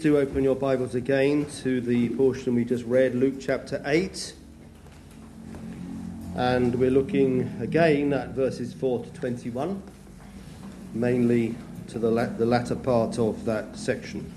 Do 0.00 0.18
open 0.18 0.44
your 0.44 0.56
Bibles 0.56 0.94
again 0.94 1.46
to 1.62 1.80
the 1.80 2.10
portion 2.10 2.54
we 2.54 2.64
just 2.64 2.84
read, 2.84 3.14
Luke 3.14 3.36
chapter 3.40 3.82
8. 3.86 4.34
And 6.36 6.74
we're 6.74 6.90
looking 6.90 7.54
again 7.60 8.12
at 8.12 8.30
verses 8.30 8.74
4 8.74 9.04
to 9.04 9.10
21, 9.10 9.82
mainly 10.92 11.54
to 11.88 11.98
the, 11.98 12.10
la- 12.10 12.26
the 12.26 12.44
latter 12.44 12.74
part 12.74 13.18
of 13.18 13.44
that 13.44 13.76
section. 13.76 14.30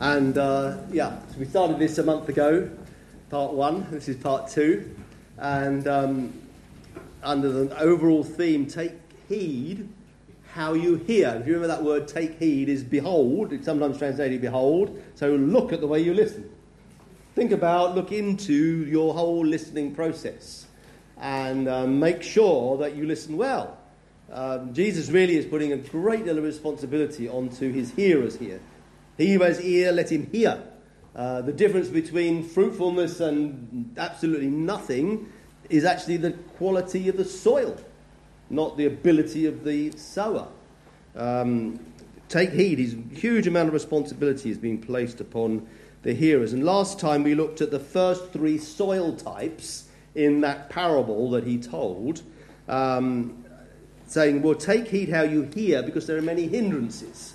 And 0.00 0.38
uh, 0.38 0.78
yeah, 0.90 1.18
so 1.30 1.38
we 1.38 1.44
started 1.44 1.78
this 1.78 1.98
a 1.98 2.02
month 2.02 2.28
ago, 2.28 2.70
part 3.28 3.52
one. 3.52 3.86
This 3.90 4.08
is 4.08 4.16
part 4.16 4.48
two. 4.48 4.94
And 5.38 5.86
um, 5.88 6.32
under 7.22 7.50
the 7.50 7.78
overall 7.78 8.24
theme, 8.24 8.66
take 8.66 8.92
heed 9.28 9.88
how 10.52 10.74
you 10.74 10.96
hear. 10.96 11.30
If 11.40 11.46
you 11.46 11.54
remember 11.54 11.68
that 11.68 11.82
word, 11.82 12.06
take 12.06 12.38
heed, 12.38 12.68
is 12.68 12.84
behold. 12.84 13.54
It's 13.54 13.64
sometimes 13.64 13.96
translated 13.96 14.42
behold. 14.42 15.02
So 15.14 15.30
look 15.34 15.72
at 15.72 15.80
the 15.80 15.86
way 15.86 16.00
you 16.00 16.12
listen. 16.12 16.50
Think 17.34 17.52
about, 17.52 17.94
look 17.94 18.12
into 18.12 18.52
your 18.52 19.14
whole 19.14 19.44
listening 19.46 19.94
process 19.94 20.66
and 21.16 21.68
um, 21.68 21.98
make 21.98 22.22
sure 22.22 22.76
that 22.78 22.94
you 22.94 23.06
listen 23.06 23.38
well. 23.38 23.78
Um, 24.30 24.74
Jesus 24.74 25.08
really 25.08 25.36
is 25.36 25.46
putting 25.46 25.72
a 25.72 25.78
great 25.78 26.26
deal 26.26 26.36
of 26.36 26.44
responsibility 26.44 27.28
onto 27.28 27.72
his 27.72 27.90
hearers 27.92 28.36
here. 28.36 28.60
He 29.16 29.32
who 29.32 29.42
has 29.42 29.58
ear, 29.62 29.90
let 29.92 30.12
him 30.12 30.28
hear. 30.30 30.62
Uh, 31.16 31.40
the 31.40 31.52
difference 31.52 31.88
between 31.88 32.42
fruitfulness 32.42 33.20
and 33.20 33.94
absolutely 33.96 34.48
nothing 34.48 35.32
is 35.70 35.84
actually 35.84 36.18
the 36.18 36.32
quality 36.32 37.08
of 37.08 37.16
the 37.16 37.24
soil 37.24 37.78
not 38.52 38.76
the 38.76 38.86
ability 38.86 39.46
of 39.46 39.64
the 39.64 39.90
sower. 39.92 40.48
Um, 41.16 41.80
take 42.28 42.52
heed, 42.52 42.78
his 42.78 42.96
huge 43.12 43.46
amount 43.46 43.68
of 43.68 43.74
responsibility 43.74 44.50
is 44.50 44.58
being 44.58 44.80
placed 44.80 45.20
upon 45.20 45.66
the 46.02 46.14
hearers. 46.14 46.52
And 46.52 46.64
last 46.64 46.98
time 46.98 47.22
we 47.22 47.34
looked 47.34 47.60
at 47.60 47.70
the 47.70 47.78
first 47.78 48.32
three 48.32 48.58
soil 48.58 49.14
types 49.14 49.88
in 50.14 50.40
that 50.42 50.68
parable 50.68 51.30
that 51.30 51.46
he 51.46 51.58
told, 51.58 52.22
um, 52.68 53.44
saying, 54.06 54.42
Well, 54.42 54.54
take 54.54 54.88
heed 54.88 55.08
how 55.08 55.22
you 55.22 55.42
hear, 55.54 55.82
because 55.82 56.06
there 56.06 56.16
are 56.16 56.22
many 56.22 56.48
hindrances. 56.48 57.34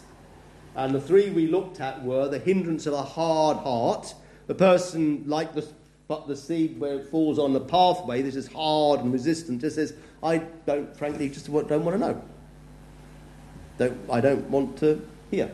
And 0.75 0.93
the 0.93 1.02
three 1.02 1.31
we 1.31 1.47
looked 1.47 1.81
at 1.81 2.03
were 2.03 2.27
the 2.27 2.39
hindrance 2.39 2.85
of 2.85 2.93
a 2.93 3.02
hard 3.02 3.57
heart, 3.57 4.13
the 4.45 4.53
person 4.53 5.23
like 5.25 5.55
the 5.55 5.67
but 6.08 6.27
the 6.27 6.36
seed 6.36 6.80
where 6.80 7.00
it 7.00 7.09
falls 7.09 7.38
on 7.38 7.53
the 7.53 7.59
pathway, 7.59 8.22
this 8.22 8.36
is 8.36 8.47
hard 8.47 9.02
and 9.02 9.11
resistant, 9.11 9.61
just 9.61 9.75
says, 9.75 9.94
I 10.23 10.38
don't, 10.66 10.95
frankly, 10.97 11.30
just 11.30 11.52
don't 11.52 11.83
want 11.83 11.95
to 11.95 11.97
know. 11.97 12.22
Don't, 13.77 14.09
I 14.09 14.22
don't 14.22 14.49
want 14.49 14.77
to 14.80 15.05
hear. 15.30 15.52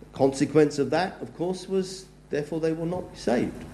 The 0.00 0.18
consequence 0.18 0.78
of 0.78 0.90
that, 0.90 1.20
of 1.20 1.36
course, 1.36 1.68
was 1.68 2.06
therefore 2.30 2.60
they 2.60 2.72
will 2.72 2.86
not 2.86 3.12
be 3.12 3.18
saved. 3.18 3.64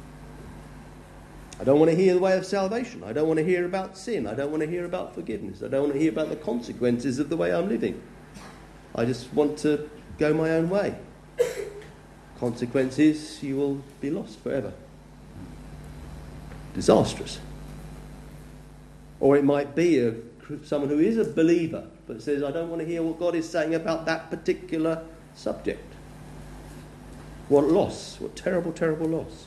I 1.61 1.65
don't 1.65 1.79
want 1.79 1.91
to 1.91 1.97
hear 1.97 2.15
the 2.15 2.21
way 2.21 2.37
of 2.37 2.47
salvation. 2.47 3.05
I 3.05 3.13
don't 3.13 3.29
want 3.29 3.39
to 3.39 3.45
hear 3.45 3.65
about 3.65 3.97
sin. 3.97 4.27
I 4.27 4.35
don't 4.35 4.51
want 4.51 4.63
to 4.63 4.69
hear 4.69 4.85
about 4.87 5.15
forgiveness. 5.15 5.63
I 5.63 5.69
don't 5.69 5.83
want 5.83 5.93
to 5.93 6.01
hear 6.01 6.11
about 6.11 6.31
the 6.31 6.37
consequences 6.37 7.19
of 7.19 7.29
the 7.29 7.37
way 7.37 7.53
I'm 7.53 7.69
living. 7.69 8.03
I 8.95 9.05
just 9.05 9.33
want 9.33 9.59
to 9.59 9.89
go 10.19 10.33
my 10.35 10.51
own 10.51 10.71
way. 10.71 10.97
Consequences, 12.41 13.41
you 13.43 13.57
will 13.57 13.83
be 14.01 14.11
lost 14.11 14.41
forever 14.41 14.73
disastrous. 16.75 17.39
Or 19.21 19.37
it 19.37 19.45
might 19.45 19.75
be 19.75 20.01
a, 20.01 20.15
someone 20.65 20.91
who 20.91 20.99
is 20.99 21.17
a 21.17 21.25
believer 21.25 21.87
but 22.07 22.21
says, 22.23 22.43
I 22.43 22.51
don't 22.51 22.69
want 22.69 22.83
to 22.83 22.87
hear 22.87 23.03
what 23.03 23.19
God 23.19 23.35
is 23.35 23.49
saying 23.49 23.75
about 23.75 24.05
that 24.05 24.29
particular 24.29 25.03
subject. 25.35 25.95
What 27.49 27.69
loss, 27.69 28.21
what 28.21 28.37
terrible, 28.37 28.73
terrible 28.73 29.07
loss. 29.07 29.47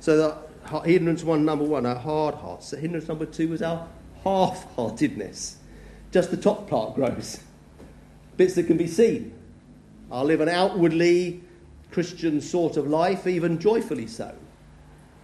So 0.00 0.16
the 0.16 0.80
hindrance 0.84 1.24
one, 1.24 1.44
number 1.44 1.64
one, 1.64 1.86
our 1.86 1.94
hard 1.94 2.34
hearts. 2.34 2.70
The 2.70 2.76
hindrance 2.76 3.08
number 3.08 3.24
two 3.24 3.48
was 3.48 3.62
our 3.62 3.86
half-heartedness. 4.24 5.56
Just 6.12 6.30
the 6.30 6.36
top 6.36 6.68
part 6.68 6.94
grows. 6.94 7.40
Bits 8.36 8.54
that 8.56 8.66
can 8.66 8.76
be 8.76 8.86
seen. 8.86 9.32
I'll 10.10 10.24
live 10.24 10.40
an 10.40 10.48
outwardly 10.48 11.42
Christian 11.90 12.40
sort 12.40 12.76
of 12.76 12.86
life, 12.86 13.26
even 13.26 13.58
joyfully 13.58 14.06
so 14.06 14.34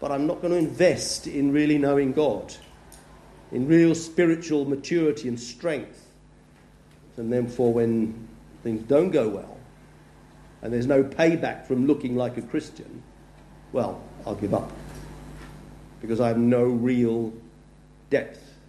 but 0.06 0.14
I'm 0.14 0.28
not 0.28 0.40
going 0.40 0.52
to 0.52 0.58
invest 0.58 1.26
in 1.26 1.50
really 1.50 1.78
knowing 1.78 2.12
God, 2.12 2.54
in 3.50 3.66
real 3.66 3.92
spiritual 3.92 4.64
maturity 4.64 5.26
and 5.26 5.40
strength. 5.40 6.06
And 7.16 7.32
therefore, 7.32 7.72
when 7.72 8.28
things 8.62 8.84
don't 8.84 9.10
go 9.10 9.28
well, 9.28 9.58
and 10.62 10.72
there's 10.72 10.86
no 10.86 11.02
payback 11.02 11.66
from 11.66 11.88
looking 11.88 12.14
like 12.14 12.36
a 12.36 12.42
Christian, 12.42 13.02
well, 13.72 14.00
I'll 14.24 14.36
give 14.36 14.54
up. 14.54 14.70
Because 16.00 16.20
I 16.20 16.28
have 16.28 16.38
no 16.38 16.62
real 16.62 17.32
depth, 18.08 18.60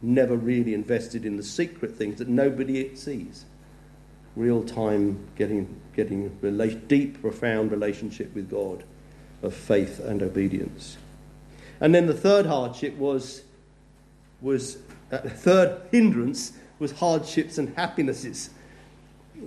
never 0.00 0.38
really 0.38 0.72
invested 0.72 1.26
in 1.26 1.36
the 1.36 1.42
secret 1.42 1.96
things 1.96 2.16
that 2.16 2.28
nobody 2.28 2.96
sees. 2.96 3.44
Real 4.36 4.64
time 4.64 5.18
getting, 5.36 5.82
getting 5.94 6.34
a 6.42 6.66
deep, 6.66 7.20
profound 7.20 7.72
relationship 7.72 8.34
with 8.34 8.48
God 8.48 8.84
of 9.42 9.54
faith 9.54 10.00
and 10.00 10.22
obedience. 10.22 10.96
And 11.80 11.94
then 11.94 12.06
the 12.06 12.14
third 12.14 12.46
hardship 12.46 12.96
was, 12.96 13.42
was 14.40 14.78
uh, 15.12 15.18
third 15.18 15.80
hindrance 15.90 16.52
was 16.78 16.92
hardships 16.92 17.58
and 17.58 17.74
happinesses, 17.76 18.50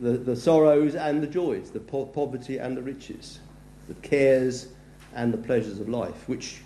the, 0.02 0.12
the 0.12 0.36
sorrows 0.36 0.96
and 0.96 1.22
the 1.22 1.28
joys, 1.28 1.72
the 1.72 1.80
po- 1.80 2.06
poverty 2.06 2.58
and 2.58 2.76
the 2.76 2.82
riches, 2.82 3.40
the 3.88 3.94
cares 3.96 4.68
and 5.14 5.34
the 5.34 5.38
pleasures 5.38 5.80
of 5.80 5.90
life, 5.90 6.28
which, 6.28 6.62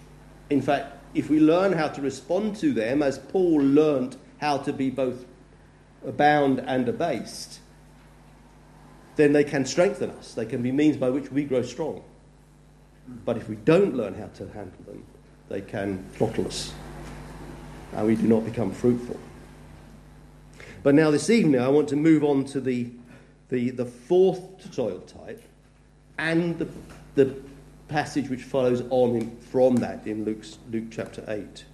in 0.49 0.61
fact, 0.61 0.97
if 1.13 1.29
we 1.29 1.39
learn 1.39 1.73
how 1.73 1.87
to 1.87 2.01
respond 2.01 2.55
to 2.57 2.73
them, 2.73 3.01
as 3.01 3.17
Paul 3.17 3.61
learnt 3.61 4.17
how 4.39 4.57
to 4.57 4.73
be 4.73 4.89
both 4.89 5.25
abound 6.05 6.59
and 6.59 6.87
abased, 6.87 7.59
then 9.15 9.33
they 9.33 9.43
can 9.43 9.65
strengthen 9.65 10.11
us. 10.11 10.33
They 10.33 10.45
can 10.45 10.61
be 10.61 10.71
means 10.71 10.97
by 10.97 11.09
which 11.09 11.31
we 11.31 11.45
grow 11.45 11.61
strong. 11.61 12.03
But 13.07 13.37
if 13.37 13.47
we 13.49 13.55
don't 13.55 13.95
learn 13.95 14.15
how 14.15 14.27
to 14.27 14.47
handle 14.47 14.83
them, 14.85 15.03
they 15.49 15.61
can 15.61 16.03
throttle 16.13 16.47
us. 16.47 16.73
And 17.93 18.07
we 18.07 18.15
do 18.15 18.27
not 18.27 18.45
become 18.45 18.71
fruitful. 18.71 19.19
But 20.83 20.95
now, 20.95 21.09
this 21.11 21.29
evening, 21.29 21.61
I 21.61 21.67
want 21.67 21.89
to 21.89 21.95
move 21.95 22.23
on 22.23 22.45
to 22.45 22.59
the, 22.61 22.91
the, 23.49 23.71
the 23.71 23.85
fourth 23.85 24.73
soil 24.73 24.99
type 24.99 25.41
and 26.17 26.57
the, 26.59 26.67
the 27.15 27.35
passage 27.87 28.29
which 28.29 28.43
follows 28.43 28.83
on 28.89 29.35
from 29.51 29.77
that 29.77 30.05
in 30.05 30.25
Luke's, 30.25 30.57
Luke 30.71 30.85
chapter 30.91 31.23
8. 31.27 31.65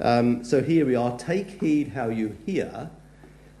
Um, 0.00 0.44
so 0.44 0.62
here 0.62 0.84
we 0.86 0.94
are. 0.94 1.16
Take 1.18 1.60
heed 1.60 1.88
how 1.88 2.08
you 2.08 2.36
hear, 2.44 2.90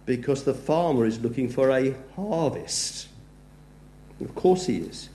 because 0.04 0.44
the 0.44 0.54
farmer 0.54 1.06
is 1.06 1.20
looking 1.20 1.48
for 1.48 1.70
a 1.70 1.94
harvest. 2.14 3.08
Of 4.20 4.34
course, 4.34 4.66
he 4.66 4.78
is. 4.78 5.08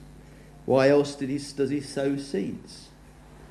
Why 0.64 0.88
else 0.88 1.14
did 1.14 1.28
he, 1.28 1.38
does 1.38 1.70
he 1.70 1.80
sow 1.80 2.16
seeds? 2.16 2.88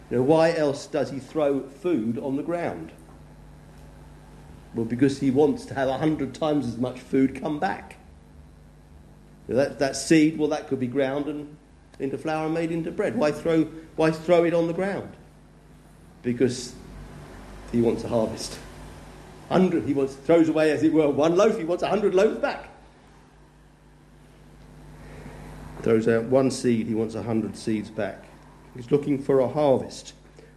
You 0.09 0.17
know, 0.17 0.23
why 0.23 0.53
else 0.53 0.87
does 0.87 1.11
he 1.11 1.19
throw 1.19 1.61
food 1.67 2.17
on 2.17 2.37
the 2.37 2.43
ground? 2.43 2.91
Well, 4.73 4.85
because 4.85 5.19
he 5.19 5.31
wants 5.31 5.65
to 5.65 5.73
have 5.73 5.89
a 5.89 5.97
hundred 5.97 6.33
times 6.33 6.67
as 6.67 6.77
much 6.77 6.99
food 6.99 7.39
come 7.39 7.59
back. 7.59 7.97
You 9.47 9.55
know, 9.55 9.63
that, 9.63 9.79
that 9.79 9.95
seed, 9.95 10.37
well, 10.37 10.49
that 10.49 10.67
could 10.67 10.79
be 10.79 10.87
ground 10.87 11.27
and 11.27 11.57
into 11.99 12.17
flour 12.17 12.45
and 12.45 12.53
made 12.53 12.71
into 12.71 12.91
bread. 12.91 13.15
Why 13.15 13.31
throw, 13.31 13.65
why 13.95 14.11
throw 14.11 14.45
it 14.45 14.53
on 14.53 14.67
the 14.67 14.73
ground? 14.73 15.11
Because 16.23 16.73
he 17.71 17.81
wants 17.81 18.03
a 18.03 18.07
harvest. 18.07 18.57
Hundred, 19.49 19.83
he 19.83 19.93
wants, 19.93 20.15
throws 20.15 20.47
away, 20.47 20.71
as 20.71 20.81
it 20.83 20.93
were, 20.93 21.09
one 21.09 21.35
loaf, 21.35 21.57
he 21.57 21.65
wants 21.65 21.83
a 21.83 21.89
hundred 21.89 22.15
loaves 22.15 22.37
back 22.37 22.70
throws 25.83 26.07
out 26.07 26.25
one 26.25 26.51
seed, 26.51 26.87
he 26.87 26.95
wants 26.95 27.15
a 27.15 27.23
hundred 27.23 27.55
seeds 27.57 27.89
back. 27.89 28.25
He's 28.75 28.91
looking 28.91 29.21
for 29.21 29.39
a 29.39 29.47
harvest. 29.47 30.13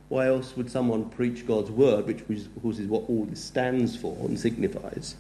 Why 0.09 0.27
else 0.27 0.57
would 0.57 0.71
someone 0.71 1.09
preach 1.09 1.47
God's 1.47 1.71
word, 1.71 2.07
which 2.07 2.21
of 2.21 2.63
course 2.63 2.79
is 2.79 2.87
what 2.87 3.09
all 3.09 3.25
this 3.25 3.43
stands 3.43 3.97
for 3.97 4.17
and 4.21 4.39
signifies? 4.39 5.17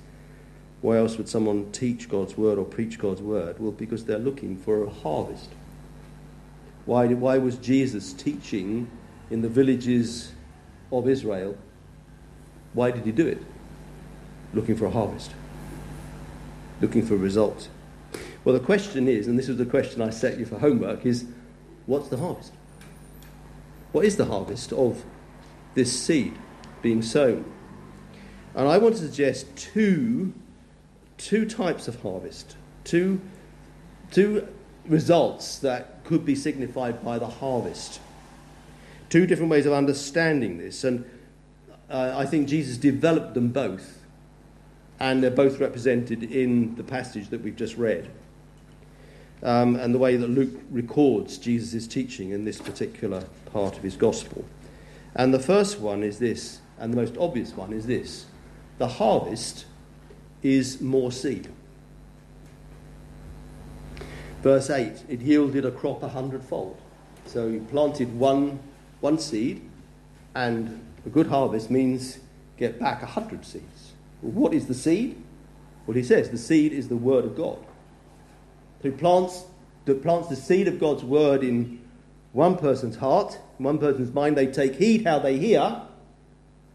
Why 0.82 0.98
else 0.98 1.16
would 1.16 1.28
someone 1.28 1.72
teach 1.72 2.08
God's 2.08 2.36
word 2.36 2.58
or 2.58 2.64
preach 2.64 2.98
God's 2.98 3.22
word? 3.22 3.58
Well, 3.58 3.72
because 3.72 4.04
they're 4.04 4.18
looking 4.18 4.56
for 4.56 4.84
a 4.84 4.90
harvest. 4.90 5.48
Why, 6.84 7.06
why 7.06 7.38
was 7.38 7.56
Jesus 7.56 8.12
teaching 8.12 8.90
in 9.30 9.40
the 9.40 9.48
villages 9.48 10.32
of 10.92 11.08
Israel? 11.08 11.56
Why 12.74 12.90
did 12.90 13.06
he 13.06 13.12
do 13.12 13.26
it? 13.26 13.42
Looking 14.52 14.76
for 14.76 14.84
a 14.84 14.90
harvest, 14.90 15.32
looking 16.80 17.04
for 17.04 17.14
a 17.14 17.18
result. 17.18 17.68
Well, 18.44 18.52
the 18.52 18.64
question 18.64 19.08
is, 19.08 19.26
and 19.26 19.38
this 19.38 19.48
is 19.48 19.56
the 19.56 19.66
question 19.66 20.02
I 20.02 20.10
set 20.10 20.38
you 20.38 20.44
for 20.44 20.58
homework, 20.58 21.06
is 21.06 21.26
what's 21.86 22.08
the 22.08 22.18
harvest? 22.18 22.52
What 23.92 24.04
is 24.04 24.16
the 24.16 24.26
harvest 24.26 24.72
of 24.72 25.04
this 25.74 25.98
seed 25.98 26.36
being 26.82 27.00
sown? 27.00 27.44
And 28.54 28.68
I 28.68 28.78
want 28.78 28.96
to 28.96 29.00
suggest 29.00 29.56
two, 29.56 30.34
two 31.16 31.48
types 31.48 31.88
of 31.88 32.00
harvest, 32.02 32.56
two 32.84 33.20
two 34.10 34.46
results 34.86 35.58
that 35.58 36.04
could 36.04 36.24
be 36.24 36.36
signified 36.36 37.04
by 37.04 37.18
the 37.18 37.26
harvest. 37.26 38.00
Two 39.08 39.26
different 39.26 39.50
ways 39.50 39.66
of 39.66 39.72
understanding 39.72 40.58
this, 40.58 40.84
and 40.84 41.04
uh, 41.90 42.14
I 42.16 42.26
think 42.26 42.48
Jesus 42.48 42.76
developed 42.76 43.34
them 43.34 43.48
both, 43.48 44.04
and 45.00 45.22
they're 45.22 45.30
both 45.30 45.58
represented 45.58 46.22
in 46.22 46.74
the 46.76 46.84
passage 46.84 47.28
that 47.30 47.42
we've 47.42 47.56
just 47.56 47.76
read. 47.76 48.10
Um, 49.42 49.76
and 49.76 49.94
the 49.94 49.98
way 49.98 50.16
that 50.16 50.28
Luke 50.28 50.58
records 50.70 51.36
Jesus' 51.36 51.86
teaching 51.86 52.30
in 52.30 52.44
this 52.44 52.60
particular 52.60 53.24
part 53.52 53.76
of 53.76 53.82
his 53.82 53.96
gospel. 53.96 54.44
And 55.14 55.34
the 55.34 55.38
first 55.38 55.80
one 55.80 56.02
is 56.02 56.18
this, 56.18 56.60
and 56.78 56.92
the 56.92 56.96
most 56.96 57.16
obvious 57.18 57.52
one 57.52 57.72
is 57.72 57.86
this 57.86 58.26
the 58.78 58.88
harvest 58.88 59.66
is 60.42 60.80
more 60.80 61.12
seed. 61.12 61.48
Verse 64.42 64.68
8 64.68 65.04
it 65.08 65.20
yielded 65.20 65.64
a 65.64 65.70
crop 65.70 66.02
a 66.02 66.08
hundredfold. 66.08 66.78
So 67.26 67.50
he 67.50 67.58
planted 67.58 68.18
one, 68.18 68.58
one 69.00 69.18
seed, 69.18 69.62
and 70.34 70.84
a 71.06 71.08
good 71.08 71.28
harvest 71.28 71.70
means 71.70 72.18
get 72.58 72.78
back 72.78 73.02
a 73.02 73.06
hundred 73.06 73.44
seeds. 73.44 73.92
What 74.20 74.52
is 74.52 74.66
the 74.66 74.74
seed? 74.74 75.20
Well, 75.86 75.96
he 75.96 76.02
says 76.02 76.30
the 76.30 76.38
seed 76.38 76.72
is 76.72 76.88
the 76.88 76.96
word 76.96 77.24
of 77.24 77.36
God. 77.36 77.58
Who 78.84 78.92
plants, 78.92 79.44
that 79.86 80.02
plants 80.02 80.28
the 80.28 80.36
seed 80.36 80.68
of 80.68 80.78
God's 80.78 81.02
word 81.02 81.42
in 81.42 81.80
one 82.32 82.56
person's 82.58 82.96
heart, 82.96 83.38
one 83.56 83.78
person's 83.78 84.12
mind, 84.12 84.36
they 84.36 84.46
take 84.46 84.76
heed 84.76 85.06
how 85.06 85.18
they 85.18 85.38
hear, 85.38 85.80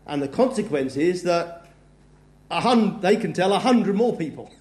and 0.08 0.22
the 0.22 0.28
consequence 0.28 0.98
is 0.98 1.22
that 1.24 1.68
hun- 2.50 3.00
they 3.02 3.16
can 3.16 3.32
tell 3.32 3.54
a 3.54 3.60
hundred 3.60 3.96
more 3.96 4.18
people. 4.18 4.52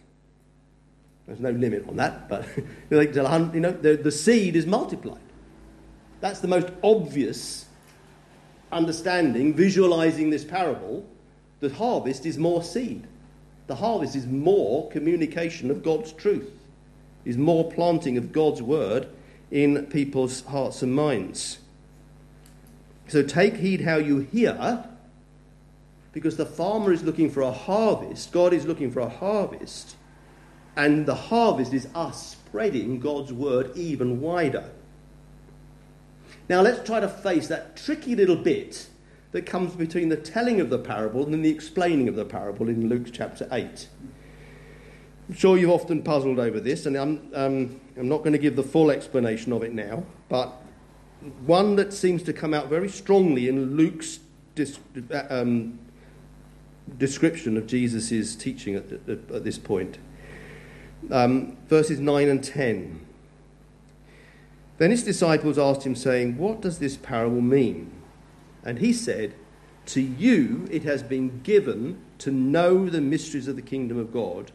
There's 1.27 1.41
no 1.41 1.51
limit 1.51 1.89
on 1.89 1.97
that, 1.97 2.29
but 2.29 2.47
they 2.91 3.07
can 3.07 3.15
tell 3.15 3.27
a 3.27 3.31
hundred, 3.31 3.55
you 3.55 3.61
know, 3.61 3.73
the, 3.73 3.97
the 3.97 4.13
seed 4.13 4.55
is 4.55 4.67
multiplied. 4.67 5.19
That's 6.21 6.41
the 6.41 6.49
most 6.49 6.69
obvious 6.83 7.65
understanding, 8.71 9.55
visualizing 9.55 10.29
this 10.29 10.45
parable. 10.45 11.07
The 11.61 11.71
harvest 11.71 12.27
is 12.27 12.37
more 12.37 12.63
seed. 12.63 13.07
The 13.69 13.77
harvest 13.77 14.17
is 14.17 14.27
more 14.27 14.91
communication 14.91 15.71
of 15.71 15.83
God's 15.83 16.13
truth, 16.13 16.58
is 17.25 17.37
more 17.37 17.71
planting 17.71 18.17
of 18.17 18.33
God's 18.33 18.63
word 18.63 19.09
in 19.51 19.87
people's 19.87 20.45
hearts 20.47 20.83
and 20.83 20.95
minds. 20.95 21.59
So 23.09 23.23
take 23.23 23.57
heed 23.57 23.83
how 23.83 23.97
you 23.97 24.19
hear, 24.19 24.85
because 26.13 26.37
the 26.37 26.47
farmer 26.47 26.93
is 26.93 27.03
looking 27.03 27.31
for 27.31 27.43
a 27.43 27.53
harvest, 27.53 28.33
God 28.33 28.53
is 28.53 28.67
looking 28.67 28.91
for 28.91 29.01
a 29.01 29.09
harvest, 29.09 29.97
and 30.77 31.07
the 31.07 31.15
harvest 31.15 31.73
is 31.73 31.89
us 31.95 32.33
spreading 32.33 33.01
God's 33.01 33.33
word 33.33 33.77
even 33.77 34.21
wider. 34.21 34.71
Now 36.49 36.61
let's 36.61 36.87
try 36.87 37.01
to 37.01 37.09
face 37.09 37.49
that 37.49 37.77
tricky 37.77 38.15
little 38.15 38.37
bit 38.37 38.89
that 39.33 39.45
comes 39.45 39.75
between 39.75 40.09
the 40.09 40.17
telling 40.17 40.61
of 40.61 40.71
the 40.71 40.79
parable 40.79 41.25
and 41.25 41.45
the 41.45 41.51
explaining 41.51 42.09
of 42.09 42.17
the 42.17 42.25
parable 42.25 42.69
in 42.69 42.89
Luke 42.89 43.09
chapter 43.13 43.49
8. 43.53 43.89
I'm 45.29 45.35
sure 45.35 45.59
you've 45.59 45.71
often 45.71 46.03
puzzled 46.03 46.39
over 46.39 46.59
this, 46.59 46.87
and 46.87 46.97
I'm, 46.97 47.31
um, 47.35 47.81
I'm 47.99 48.09
not 48.09 48.19
going 48.19 48.33
to 48.33 48.39
give 48.39 48.57
the 48.57 48.63
full 48.63 48.91
explanation 48.91 49.53
of 49.53 49.63
it 49.63 49.75
now, 49.75 50.05
but 50.29 50.55
one 51.45 51.77
that 51.77 51.93
seems 51.93 52.23
to 52.25 52.33
come 52.33 52.55
out 52.55 52.69
very 52.69 52.89
strongly 52.89 53.49
in 53.49 53.77
Luke's 53.77 54.21
dis- 54.55 54.79
um, 55.29 55.79
description 56.97 57.57
of 57.57 57.67
Jesus' 57.67 58.35
teaching 58.35 58.75
at, 58.75 58.91
at, 58.93 59.31
at 59.31 59.45
this 59.45 59.59
point. 59.59 59.99
Um, 61.11 61.57
verses 61.69 62.01
9 62.01 62.29
and 62.29 62.43
10. 62.43 63.07
Then 64.79 64.91
his 64.91 65.03
disciples 65.03 65.59
asked 65.59 65.85
him, 65.85 65.97
saying, 65.97 66.39
What 66.39 66.61
does 66.61 66.79
this 66.79 66.97
parable 66.97 67.41
mean? 67.41 67.91
And 68.65 68.79
he 68.79 68.93
said, 68.93 69.35
To 69.87 70.01
you 70.01 70.69
it 70.71 70.85
has 70.85 71.03
been 71.03 71.41
given 71.43 72.01
to 72.19 72.31
know 72.31 72.89
the 72.89 73.01
mysteries 73.01 73.49
of 73.49 73.57
the 73.57 73.63
kingdom 73.63 73.99
of 73.99 74.13
God, 74.13 74.53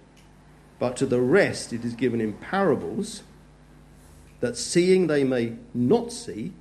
but 0.84 0.98
to 0.98 1.06
the 1.06 1.22
rest 1.22 1.72
it 1.72 1.86
is 1.86 1.94
given 1.94 2.20
in 2.20 2.34
parables, 2.34 3.24
that 4.42 4.58
seeing 4.58 5.08
they 5.08 5.24
may 5.24 5.54
not 5.74 6.12
see, 6.12 6.52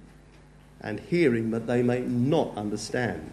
and 0.80 1.00
hearing 1.00 1.50
that 1.50 1.66
they 1.66 1.82
may 1.82 2.02
not 2.02 2.56
understand. 2.56 3.32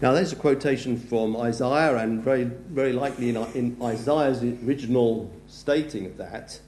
Now, 0.00 0.12
there's 0.12 0.32
a 0.32 0.36
quotation 0.36 0.96
from 0.96 1.36
Isaiah, 1.38 1.96
and 1.96 2.22
very, 2.22 2.44
very 2.44 2.92
likely 2.92 3.30
in, 3.30 3.36
in 3.56 3.76
Isaiah's 3.82 4.44
original 4.44 5.32
stating 5.48 6.06
of 6.06 6.16
that 6.18 6.60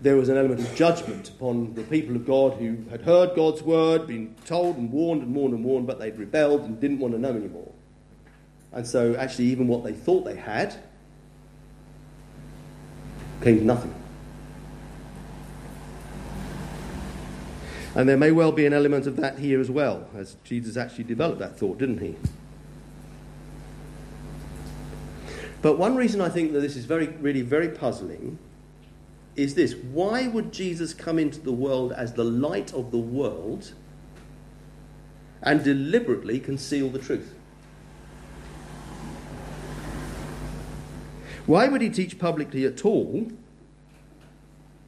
there 0.00 0.14
was 0.14 0.28
an 0.28 0.36
element 0.36 0.60
of 0.60 0.72
judgment 0.76 1.30
upon 1.30 1.74
the 1.74 1.82
people 1.82 2.14
of 2.14 2.24
God 2.24 2.58
who 2.58 2.76
had 2.90 3.00
heard 3.00 3.34
God's 3.34 3.62
word, 3.62 4.06
been 4.06 4.36
told 4.44 4.76
and 4.76 4.92
warned 4.92 5.22
and 5.22 5.34
warned 5.34 5.54
and 5.54 5.64
warned, 5.64 5.88
but 5.88 5.98
they'd 5.98 6.16
rebelled 6.16 6.60
and 6.60 6.78
didn't 6.80 7.00
want 7.00 7.12
to 7.14 7.18
know 7.18 7.30
anymore. 7.30 7.72
And 8.74 8.86
so, 8.86 9.14
actually, 9.14 9.46
even 9.46 9.68
what 9.68 9.84
they 9.84 9.92
thought 9.92 10.24
they 10.24 10.34
had 10.34 10.74
came 13.40 13.58
to 13.58 13.64
nothing. 13.64 13.94
And 17.94 18.08
there 18.08 18.16
may 18.16 18.32
well 18.32 18.50
be 18.50 18.66
an 18.66 18.72
element 18.72 19.06
of 19.06 19.16
that 19.16 19.38
here 19.38 19.60
as 19.60 19.70
well, 19.70 20.08
as 20.16 20.36
Jesus 20.42 20.76
actually 20.76 21.04
developed 21.04 21.38
that 21.38 21.56
thought, 21.56 21.78
didn't 21.78 22.00
he? 22.00 22.16
But 25.62 25.78
one 25.78 25.94
reason 25.94 26.20
I 26.20 26.28
think 26.28 26.52
that 26.52 26.60
this 26.60 26.74
is 26.76 26.84
very, 26.84 27.06
really 27.06 27.42
very 27.42 27.68
puzzling 27.68 28.38
is 29.36 29.54
this 29.54 29.74
why 29.74 30.26
would 30.26 30.52
Jesus 30.52 30.92
come 30.92 31.18
into 31.18 31.40
the 31.40 31.52
world 31.52 31.92
as 31.92 32.12
the 32.12 32.24
light 32.24 32.72
of 32.74 32.90
the 32.90 32.98
world 32.98 33.72
and 35.42 35.62
deliberately 35.62 36.40
conceal 36.40 36.88
the 36.90 36.98
truth? 36.98 37.33
Why 41.46 41.68
would 41.68 41.82
he 41.82 41.90
teach 41.90 42.18
publicly 42.18 42.64
at 42.64 42.84
all 42.84 43.30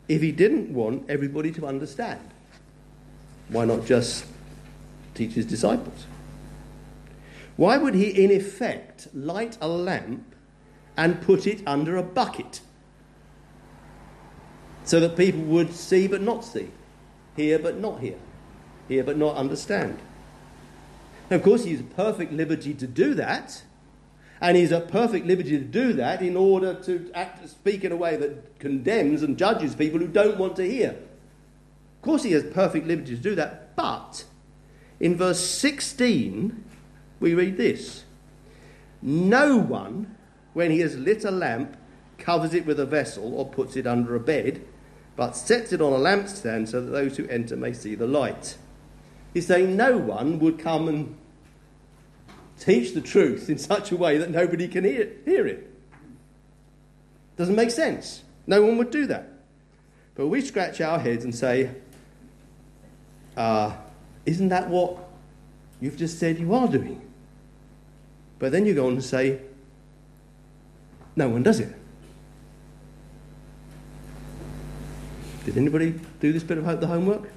if 0.09 0.23
he 0.23 0.33
didn't 0.33 0.73
want 0.73 1.09
everybody 1.09 1.53
to 1.53 1.67
understand? 1.67 2.31
Why 3.49 3.65
not 3.65 3.85
just 3.87 4.25
teach 5.15 5.33
his 5.33 5.47
disciples? 5.47 6.07
Why 7.57 7.79
would 7.79 7.95
he, 7.95 8.25
in 8.25 8.31
effect, 8.31 9.09
light 9.15 9.57
a 9.61 9.69
lamp 9.69 10.35
and 10.97 11.21
put 11.23 11.47
it 11.47 11.63
under 11.67 11.97
a 11.97 12.03
bucket? 12.03 12.61
so 14.87 15.01
that 15.01 15.17
people 15.17 15.43
would 15.43 15.75
see 15.75 16.07
but 16.07 16.23
not 16.23 16.45
see, 16.45 16.71
hear 17.35 17.59
but 17.59 17.77
not 17.77 18.01
hear, 18.01 18.17
hear 18.89 19.03
but 19.03 19.19
not 19.19 19.37
understand. 19.37 19.99
of 21.29 21.43
course, 21.43 21.65
he's 21.65 21.81
at 21.81 21.97
perfect 21.97 22.33
liberty 22.33 22.73
to 22.73 22.87
do 22.87 23.13
that, 23.15 23.63
and 24.41 24.57
he's 24.57 24.73
at 24.73 24.89
perfect 24.89 25.27
liberty 25.27 25.51
to 25.51 25.65
do 25.65 25.93
that 25.95 26.23
in 26.23 26.37
order 26.37 26.75
to 26.75 27.11
act, 27.15 27.49
speak 27.49 27.85
in 27.85 27.93
a 27.93 27.97
way 27.97 28.17
that 28.17 28.59
condemns 28.59 29.23
and 29.23 29.39
judges 29.39 29.75
people 29.75 29.99
who 29.99 30.09
don't 30.09 30.39
want 30.39 30.57
to 30.57 30.69
hear. 30.69 30.91
Of 30.91 32.03
course, 32.03 32.23
he 32.23 32.33
has 32.33 32.45
perfect 32.45 32.87
liberty 32.87 33.17
to 33.17 33.23
do 33.23 33.35
that, 33.35 33.75
but 33.77 34.25
in 35.01 35.17
verse 35.17 35.41
16, 35.41 36.65
we 37.21 37.35
read 37.35 37.57
this 37.57 38.05
No 39.03 39.57
one, 39.57 40.17
when 40.53 40.71
he 40.71 40.81
has 40.81 40.97
lit 40.97 41.25
a 41.25 41.31
lamp, 41.31 41.77
covers 42.19 42.55
it 42.55 42.67
with 42.67 42.81
a 42.81 42.87
vessel 42.87 43.35
or 43.35 43.49
puts 43.49 43.77
it 43.77 43.87
under 43.87 44.15
a 44.15 44.21
bed 44.21 44.65
but 45.17 45.35
sets 45.35 45.73
it 45.73 45.81
on 45.81 45.93
a 45.93 45.97
lampstand 45.97 46.69
so 46.69 46.81
that 46.81 46.91
those 46.91 47.17
who 47.17 47.27
enter 47.29 47.57
may 47.57 47.73
see 47.73 47.95
the 47.95 48.07
light. 48.07 48.59
He's 49.33 49.47
saying 49.47 49.75
no 49.75 49.97
one 49.97 50.39
would 50.39 50.59
come 50.59 50.89
and 50.89 51.17
teach 52.59 52.95
the 52.95 53.01
truth 53.01 53.49
in 53.49 53.59
such 53.59 53.93
a 53.93 53.97
way 53.97 54.19
that 54.19 54.31
nobody 54.31 54.69
can 54.69 54.85
hear, 54.85 55.11
hear 55.25 55.47
it. 55.47 55.71
Doesn't 57.37 57.55
make 57.55 57.71
sense. 57.71 58.23
No 58.47 58.63
one 58.63 58.79
would 58.79 58.91
do 58.91 59.07
that. 59.07 59.29
But 60.15 60.29
we 60.29 60.41
scratch 60.41 60.81
our 60.81 60.99
heads 60.99 61.25
and 61.25 61.35
say, 61.35 61.71
uh, 63.37 63.77
Isn't 64.25 64.49
that 64.49 64.71
what 64.71 64.97
you've 65.81 65.97
just 65.97 66.19
said 66.19 66.39
you 66.39 66.55
are 66.55 66.69
doing? 66.69 67.03
But 68.39 68.53
then 68.53 68.65
you 68.65 68.75
go 68.75 68.87
on 68.87 68.95
and 68.95 69.05
say, 69.05 69.41
No 71.15 71.29
one 71.29 71.43
does 71.43 71.61
it. 71.61 71.75
Did 75.45 75.59
anybody 75.59 76.01
do 76.21 76.33
this 76.33 76.43
bit 76.43 76.59
of 76.59 76.81
the 76.81 76.87
homework? 76.87 77.31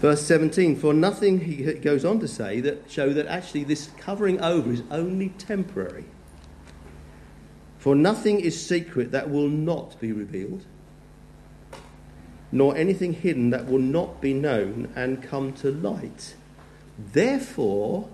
Verse 0.00 0.22
17, 0.22 0.76
for 0.76 0.94
nothing, 0.94 1.40
he 1.40 1.74
goes 1.74 2.06
on 2.06 2.20
to 2.20 2.28
say, 2.28 2.60
that 2.60 2.90
show 2.90 3.12
that 3.12 3.26
actually 3.26 3.64
this 3.64 3.90
covering 3.98 4.40
over 4.40 4.72
is 4.72 4.82
only 4.90 5.28
temporary. 5.30 6.06
For 7.78 7.94
nothing 7.94 8.40
is 8.40 8.66
secret 8.66 9.12
that 9.12 9.28
will 9.28 9.48
not 9.48 10.00
be 10.00 10.12
revealed, 10.12 10.64
nor 12.50 12.76
anything 12.76 13.12
hidden 13.12 13.50
that 13.50 13.66
will 13.66 13.78
not 13.78 14.22
be 14.22 14.32
known 14.32 14.90
and 14.96 15.22
come 15.22 15.52
to 15.54 15.70
light. 15.70 16.34
Therefore, 17.12 18.08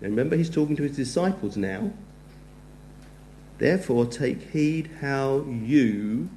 remember 0.00 0.36
he's 0.36 0.50
talking 0.50 0.76
to 0.76 0.82
his 0.82 0.96
disciples 0.96 1.56
now, 1.56 1.92
Therefore, 3.60 4.06
take 4.06 4.52
heed 4.52 4.90
how 5.02 5.44
you 5.46 6.30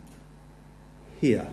hear. 1.21 1.47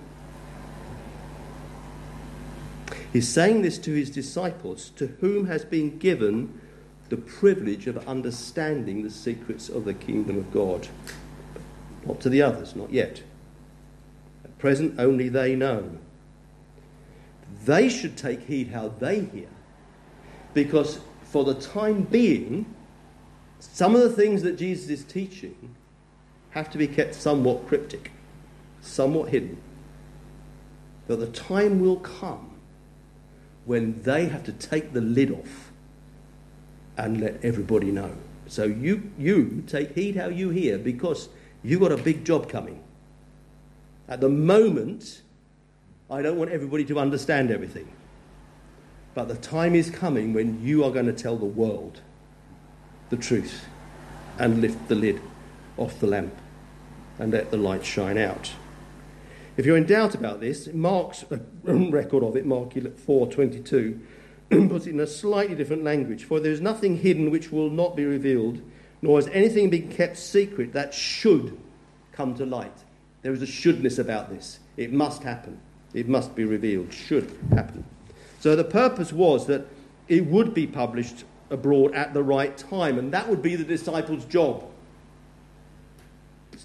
He's 3.13 3.29
saying 3.29 3.63
this 3.63 3.79
to 3.79 3.93
his 3.93 4.11
disciples, 4.11 4.91
to 4.97 5.09
whom 5.21 5.47
has 5.47 5.65
been 5.65 5.99
given 5.99 6.61
the 7.09 7.17
privilege 7.17 7.89
of 7.89 8.07
understanding 8.07 9.03
the 9.03 9.11
secrets 9.11 9.69
of 9.69 9.85
the 9.85 9.95
kingdom 9.95 10.39
of 10.39 10.53
God. 10.53 10.87
Not 12.07 12.21
to 12.21 12.29
the 12.29 12.41
others, 12.41 12.77
not 12.77 12.93
yet. 12.93 13.23
At 14.45 14.57
present, 14.59 14.99
only 14.99 15.29
they 15.29 15.57
know. 15.57 15.99
They 17.65 17.89
should 17.89 18.17
take 18.17 18.47
heed 18.47 18.69
how 18.69 18.95
they 19.01 19.25
hear, 19.25 19.49
because 20.55 21.01
for 21.25 21.45
the 21.45 21.55
time 21.55 22.03
being, 22.03 22.73
some 23.59 23.95
of 23.95 24.03
the 24.03 24.11
things 24.11 24.43
that 24.43 24.57
Jesus 24.57 24.89
is 24.89 25.05
teaching 25.05 25.75
have 26.51 26.71
to 26.71 26.79
be 26.79 26.87
kept 26.87 27.15
somewhat 27.15 27.67
cryptic, 27.67 28.13
somewhat 28.81 29.29
hidden. 29.31 29.61
But 31.07 31.19
the 31.19 31.27
time 31.27 31.81
will 31.81 31.97
come 31.97 32.50
when 33.65 34.03
they 34.03 34.27
have 34.27 34.45
to 34.45 34.53
take 34.53 34.93
the 34.93 35.01
lid 35.01 35.31
off 35.31 35.71
and 36.97 37.21
let 37.21 37.45
everybody 37.45 37.91
know. 37.91 38.13
So 38.47 38.65
you, 38.65 39.11
you 39.19 39.63
take 39.67 39.95
heed 39.95 40.17
how 40.17 40.27
you 40.27 40.51
hear 40.51 40.77
because 40.77 41.29
you've 41.63 41.81
got 41.81 41.93
a 41.93 41.97
big 41.97 42.25
job 42.25 42.49
coming. 42.49 42.83
At 44.09 44.21
the 44.21 44.29
moment, 44.29 45.23
I 46.11 46.21
don't 46.23 46.37
want 46.37 46.51
everybody 46.51 46.85
to 46.87 46.99
understand 46.99 47.51
everything. 47.51 47.89
But 49.15 49.29
the 49.29 49.37
time 49.37 49.75
is 49.75 49.91
coming 49.91 50.33
when 50.33 50.65
you 50.65 50.85
are 50.85 50.91
going 50.91 51.07
to 51.07 51.13
tell 51.13 51.37
the 51.37 51.45
world 51.45 52.01
the 53.11 53.17
truth 53.17 53.67
and 54.39 54.61
lift 54.61 54.89
the 54.89 54.95
lid 54.95 55.21
off 55.77 55.99
the 56.01 56.07
lamp 56.07 56.35
and 57.19 57.33
let 57.33 57.51
the 57.51 57.57
light 57.57 57.85
shine 57.85 58.19
out. 58.19 58.53
If 59.61 59.67
you're 59.67 59.77
in 59.77 59.85
doubt 59.85 60.15
about 60.15 60.41
this, 60.41 60.73
Mark's 60.73 61.23
record 61.65 62.25
of 62.25 62.35
it, 62.35 62.47
Mark 62.47 62.73
4:22, 62.73 63.99
puts 64.71 64.87
it 64.87 64.95
in 64.95 65.01
a 65.01 65.07
slightly 65.07 65.55
different 65.55 65.85
language. 65.85 66.25
For 66.25 66.41
there 66.41 66.51
is 66.51 66.63
nothing 66.63 66.97
hidden 66.97 67.31
which 67.31 67.53
will 67.53 67.69
not 67.69 67.95
be 67.95 68.07
revealed, 68.07 68.63
nor 69.03 69.19
has 69.19 69.29
anything 69.35 69.69
been 69.69 69.89
kept 69.89 70.17
secret 70.17 70.73
that 70.73 70.95
should 70.95 71.59
come 72.11 72.35
to 72.37 72.47
light. 72.47 72.85
There 73.21 73.35
is 73.35 73.43
a 73.43 73.47
shouldness 73.47 73.99
about 73.99 74.31
this. 74.31 74.61
It 74.79 74.95
must 74.95 75.25
happen. 75.25 75.59
It 75.93 76.09
must 76.09 76.35
be 76.35 76.47
revealed. 76.47 76.91
Should 76.91 77.31
happen. 77.51 77.85
So 78.39 78.57
the 78.57 78.65
purpose 78.65 79.13
was 79.13 79.47
that 79.49 79.67
it 80.09 80.25
would 80.25 80.55
be 80.55 80.67
published 80.67 81.25
abroad 81.51 81.95
at 81.95 82.15
the 82.15 82.23
right 82.23 82.57
time, 82.57 82.99
and 82.99 83.13
that 83.13 83.29
would 83.29 83.43
be 83.43 83.57
the 83.57 83.65
disciples' 83.65 84.25
job. 84.25 84.65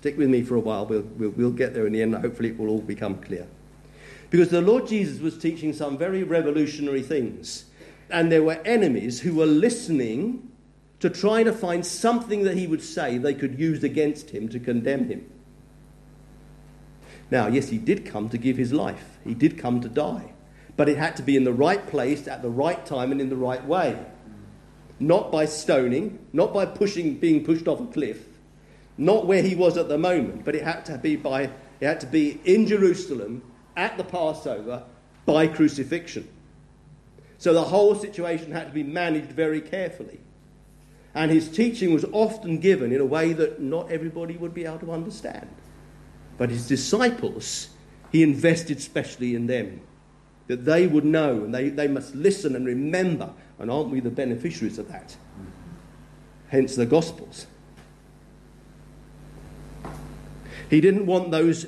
Stick 0.05 0.19
with 0.19 0.29
me 0.29 0.43
for 0.43 0.53
a 0.53 0.59
while, 0.59 0.85
we'll, 0.85 1.01
we'll, 1.01 1.31
we'll 1.31 1.49
get 1.49 1.73
there 1.73 1.87
in 1.87 1.93
the 1.93 1.99
end, 1.99 2.13
hopefully 2.13 2.49
it 2.49 2.59
will 2.59 2.69
all 2.69 2.79
become 2.79 3.17
clear. 3.23 3.47
Because 4.29 4.49
the 4.49 4.61
Lord 4.61 4.85
Jesus 4.85 5.19
was 5.19 5.35
teaching 5.35 5.73
some 5.73 5.97
very 5.97 6.21
revolutionary 6.21 7.01
things, 7.01 7.65
and 8.11 8.31
there 8.31 8.43
were 8.43 8.61
enemies 8.65 9.21
who 9.21 9.33
were 9.33 9.47
listening 9.47 10.51
to 10.99 11.09
try 11.09 11.41
to 11.41 11.51
find 11.51 11.83
something 11.83 12.43
that 12.43 12.55
he 12.55 12.67
would 12.67 12.83
say 12.83 13.17
they 13.17 13.33
could 13.33 13.59
use 13.59 13.83
against 13.83 14.29
him 14.29 14.47
to 14.49 14.59
condemn 14.59 15.09
him. 15.09 15.27
Now, 17.31 17.47
yes, 17.47 17.69
he 17.69 17.79
did 17.79 18.05
come 18.05 18.29
to 18.29 18.37
give 18.37 18.57
his 18.57 18.71
life, 18.71 19.17
he 19.23 19.33
did 19.33 19.57
come 19.57 19.81
to 19.81 19.89
die, 19.89 20.33
but 20.77 20.87
it 20.87 20.97
had 20.97 21.15
to 21.15 21.23
be 21.23 21.35
in 21.35 21.45
the 21.45 21.51
right 21.51 21.83
place, 21.87 22.27
at 22.27 22.43
the 22.43 22.51
right 22.51 22.85
time, 22.85 23.11
and 23.11 23.19
in 23.19 23.29
the 23.29 23.35
right 23.35 23.65
way 23.65 24.05
not 24.99 25.31
by 25.31 25.45
stoning, 25.45 26.19
not 26.31 26.53
by 26.53 26.65
pushing, 26.65 27.15
being 27.15 27.43
pushed 27.43 27.67
off 27.67 27.81
a 27.81 27.85
cliff, 27.87 28.34
not 28.97 29.25
where 29.25 29.41
he 29.41 29.55
was 29.55 29.77
at 29.77 29.89
the 29.89 29.97
moment, 29.97 30.45
but 30.45 30.55
it 30.55 30.63
had 30.63 30.85
to 30.85 30.97
be 30.97 31.15
by 31.15 31.43
it 31.79 31.85
had 31.85 31.99
to 32.01 32.07
be 32.07 32.39
in 32.45 32.67
Jerusalem 32.67 33.43
at 33.75 33.97
the 33.97 34.03
Passover 34.03 34.83
by 35.25 35.47
crucifixion. 35.47 36.27
So 37.37 37.53
the 37.53 37.63
whole 37.63 37.95
situation 37.95 38.51
had 38.51 38.67
to 38.67 38.73
be 38.73 38.83
managed 38.83 39.31
very 39.31 39.59
carefully. 39.59 40.19
And 41.13 41.31
his 41.31 41.49
teaching 41.49 41.93
was 41.93 42.05
often 42.11 42.59
given 42.59 42.91
in 42.91 43.01
a 43.01 43.05
way 43.05 43.33
that 43.33 43.61
not 43.61 43.91
everybody 43.91 44.37
would 44.37 44.53
be 44.53 44.65
able 44.65 44.79
to 44.79 44.91
understand. 44.91 45.49
But 46.37 46.49
his 46.49 46.67
disciples, 46.67 47.69
he 48.11 48.23
invested 48.23 48.81
specially 48.81 49.35
in 49.35 49.47
them, 49.47 49.81
that 50.47 50.65
they 50.65 50.87
would 50.87 51.05
know 51.05 51.43
and 51.43 51.53
they, 51.53 51.69
they 51.69 51.87
must 51.87 52.15
listen 52.15 52.55
and 52.55 52.65
remember 52.65 53.33
and 53.59 53.71
aren't 53.71 53.89
we 53.89 53.99
the 53.99 54.09
beneficiaries 54.09 54.77
of 54.77 54.89
that? 54.89 55.15
Hence 56.49 56.75
the 56.75 56.85
Gospels. 56.85 57.47
He 60.69 60.81
didn't 60.81 61.05
want 61.05 61.31
those 61.31 61.67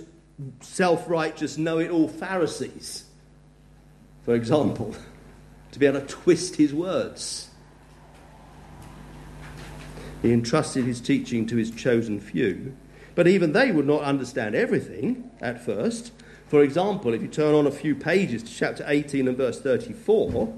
self 0.62 1.10
righteous, 1.10 1.58
know 1.58 1.80
it 1.80 1.92
all 1.92 2.08
Pharisees, 2.08 3.06
for 4.24 4.36
example, 4.36 4.96
to 5.72 5.80
be 5.80 5.86
able 5.86 6.02
to 6.02 6.08
twist 6.08 6.56
his 6.56 6.74
words. 6.74 7.50
He 10.22 10.34
entrusted 10.34 10.86
his 10.86 11.00
teaching 11.00 11.46
to 11.48 11.58
his 11.58 11.70
chosen 11.70 12.20
few, 12.20 12.76
but 13.14 13.28
even 13.28 13.54
they 13.54 13.72
would 13.72 13.86
not 13.86 14.02
understand 14.02 14.56
everything 14.56 15.30
at 15.42 15.64
first. 15.64 16.12
For 16.48 16.64
example, 16.64 17.14
if 17.14 17.22
you 17.22 17.28
turn 17.28 17.54
on 17.54 17.68
a 17.68 17.72
few 17.72 17.94
pages 17.94 18.42
to 18.44 18.52
chapter 18.52 18.84
18 18.88 19.28
and 19.28 19.38
verse 19.38 19.62
34, 19.62 20.58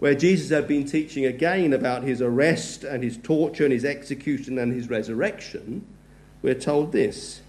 where 0.00 0.14
Jesus 0.14 0.50
had 0.50 0.66
been 0.66 0.84
teaching 0.84 1.24
again 1.24 1.72
about 1.72 2.02
his 2.02 2.20
arrest 2.20 2.84
and 2.84 3.02
his 3.02 3.16
torture 3.16 3.64
and 3.64 3.72
his 3.72 3.84
execution 3.84 4.58
and 4.58 4.72
his 4.72 4.90
resurrection, 4.90 5.86
we're 6.42 6.54
told 6.54 6.92
this. 6.92 7.42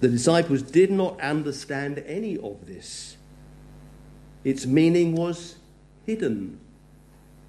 The 0.00 0.08
disciples 0.08 0.62
did 0.62 0.90
not 0.90 1.20
understand 1.20 2.02
any 2.06 2.36
of 2.38 2.66
this. 2.66 3.16
Its 4.44 4.66
meaning 4.66 5.14
was 5.14 5.56
hidden 6.04 6.60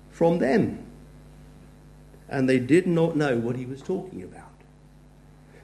from 0.10 0.40
them. 0.40 0.86
And 2.30 2.50
they 2.50 2.60
did 2.60 2.88
not 2.88 3.16
know 3.16 3.38
what 3.38 3.56
he 3.56 3.66
was 3.66 3.82
talking 3.82 4.24
about. 4.24 4.44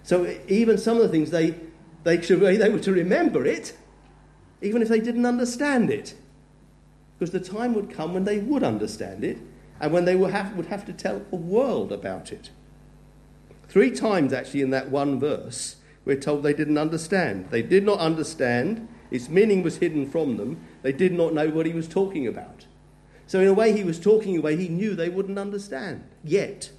So 0.03 0.37
even 0.47 0.77
some 0.77 0.97
of 0.97 1.03
the 1.03 1.09
things 1.09 1.31
they, 1.31 1.55
they, 2.03 2.21
should, 2.21 2.39
they 2.39 2.69
were 2.69 2.79
to 2.79 2.91
remember 2.91 3.45
it, 3.45 3.75
even 4.61 4.81
if 4.81 4.89
they 4.89 4.99
didn't 4.99 5.25
understand 5.25 5.89
it 5.89 6.13
because 7.23 7.31
the 7.31 7.39
time 7.39 7.73
would 7.73 7.89
come 7.89 8.13
when 8.13 8.25
they 8.25 8.39
would 8.39 8.63
understand 8.63 9.23
it 9.23 9.37
and 9.79 9.93
when 9.93 10.03
they 10.03 10.15
would 10.15 10.31
have, 10.31 10.55
would 10.57 10.65
have 10.65 10.85
to 10.85 10.93
tell 10.93 11.19
the 11.29 11.35
world 11.37 11.91
about 11.91 12.33
it. 12.33 12.49
Three 13.69 13.91
times, 13.91 14.33
actually, 14.33 14.61
in 14.61 14.71
that 14.71 14.89
one 14.89 15.21
verse, 15.21 15.77
we're 16.05 16.19
told 16.19 16.43
they 16.43 16.53
didn't 16.53 16.77
understand. 16.77 17.49
They 17.49 17.61
did 17.61 17.85
not 17.85 17.99
understand, 17.99 18.87
its 19.11 19.29
meaning 19.29 19.63
was 19.63 19.77
hidden 19.77 20.09
from 20.09 20.37
them, 20.37 20.65
they 20.81 20.91
did 20.91 21.13
not 21.13 21.33
know 21.33 21.49
what 21.49 21.65
he 21.65 21.73
was 21.73 21.87
talking 21.87 22.27
about. 22.27 22.65
So, 23.25 23.39
in 23.39 23.47
a 23.47 23.53
way, 23.53 23.71
he 23.71 23.83
was 23.83 23.99
talking 23.99 24.37
a 24.37 24.41
way 24.41 24.55
he 24.55 24.67
knew 24.67 24.95
they 24.95 25.09
wouldn't 25.09 25.39
understand 25.39 26.03
yet. 26.23 26.71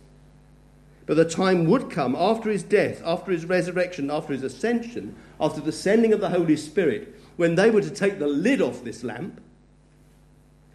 But 1.07 1.17
the 1.17 1.25
time 1.25 1.67
would 1.67 1.91
come 1.91 2.15
after 2.15 2.51
his 2.51 2.63
death, 2.63 3.03
after 3.05 3.33
his 3.33 3.45
resurrection, 3.45 4.11
after 4.11 4.33
his 4.33 4.43
ascension, 4.43 5.17
after 5.41 5.61
the 5.61 5.73
sending 5.73 6.13
of 6.13 6.21
the 6.21 6.31
Holy 6.31 6.57
Spirit, 6.57 7.15
when 7.37 7.55
they 7.55 7.71
were 7.71 7.81
to 7.81 7.91
take 7.91 8.19
the 8.19 8.27
lid 8.27 8.61
off 8.61 8.85
this 8.85 9.03
lamp 9.03 9.41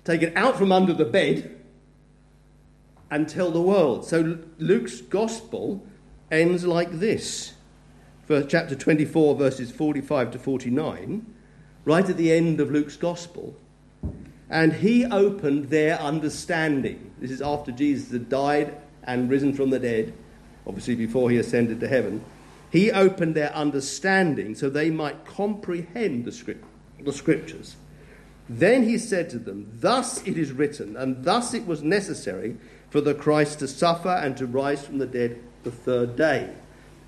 take 0.09 0.23
it 0.23 0.35
out 0.35 0.57
from 0.57 0.71
under 0.71 0.93
the 0.93 1.05
bed 1.05 1.55
and 3.11 3.27
tell 3.27 3.51
the 3.51 3.61
world. 3.61 4.05
So 4.05 4.39
Luke's 4.57 5.01
gospel 5.01 5.85
ends 6.31 6.65
like 6.65 6.91
this. 6.93 7.53
Chapter 8.29 8.75
24, 8.75 9.33
verses 9.33 9.71
45 9.71 10.31
to 10.33 10.37
49, 10.37 11.25
right 11.83 12.07
at 12.07 12.15
the 12.15 12.31
end 12.31 12.59
of 12.59 12.69
Luke's 12.69 12.95
gospel. 12.95 13.55
And 14.47 14.71
he 14.71 15.03
opened 15.03 15.71
their 15.71 15.99
understanding. 15.99 17.11
This 17.17 17.31
is 17.31 17.41
after 17.41 17.71
Jesus 17.71 18.11
had 18.11 18.29
died 18.29 18.77
and 19.03 19.31
risen 19.31 19.53
from 19.53 19.71
the 19.71 19.79
dead, 19.79 20.13
obviously 20.67 20.93
before 20.93 21.31
he 21.31 21.37
ascended 21.37 21.79
to 21.79 21.87
heaven. 21.87 22.23
He 22.71 22.91
opened 22.91 23.33
their 23.33 23.51
understanding 23.55 24.53
so 24.53 24.69
they 24.69 24.91
might 24.91 25.25
comprehend 25.25 26.25
the, 26.25 26.31
script, 26.31 26.63
the 27.03 27.11
scriptures. 27.11 27.77
Then 28.47 28.83
he 28.83 28.99
said 28.99 29.31
to 29.31 29.39
them, 29.39 29.71
Thus 29.73 30.21
it 30.27 30.37
is 30.37 30.51
written, 30.51 30.95
and 30.95 31.23
thus 31.23 31.55
it 31.55 31.65
was 31.65 31.81
necessary 31.81 32.57
for 32.91 33.01
the 33.01 33.15
Christ 33.15 33.57
to 33.59 33.67
suffer 33.67 34.09
and 34.09 34.37
to 34.37 34.45
rise 34.45 34.85
from 34.85 34.99
the 34.99 35.07
dead 35.07 35.41
the 35.63 35.71
third 35.71 36.15
day, 36.15 36.53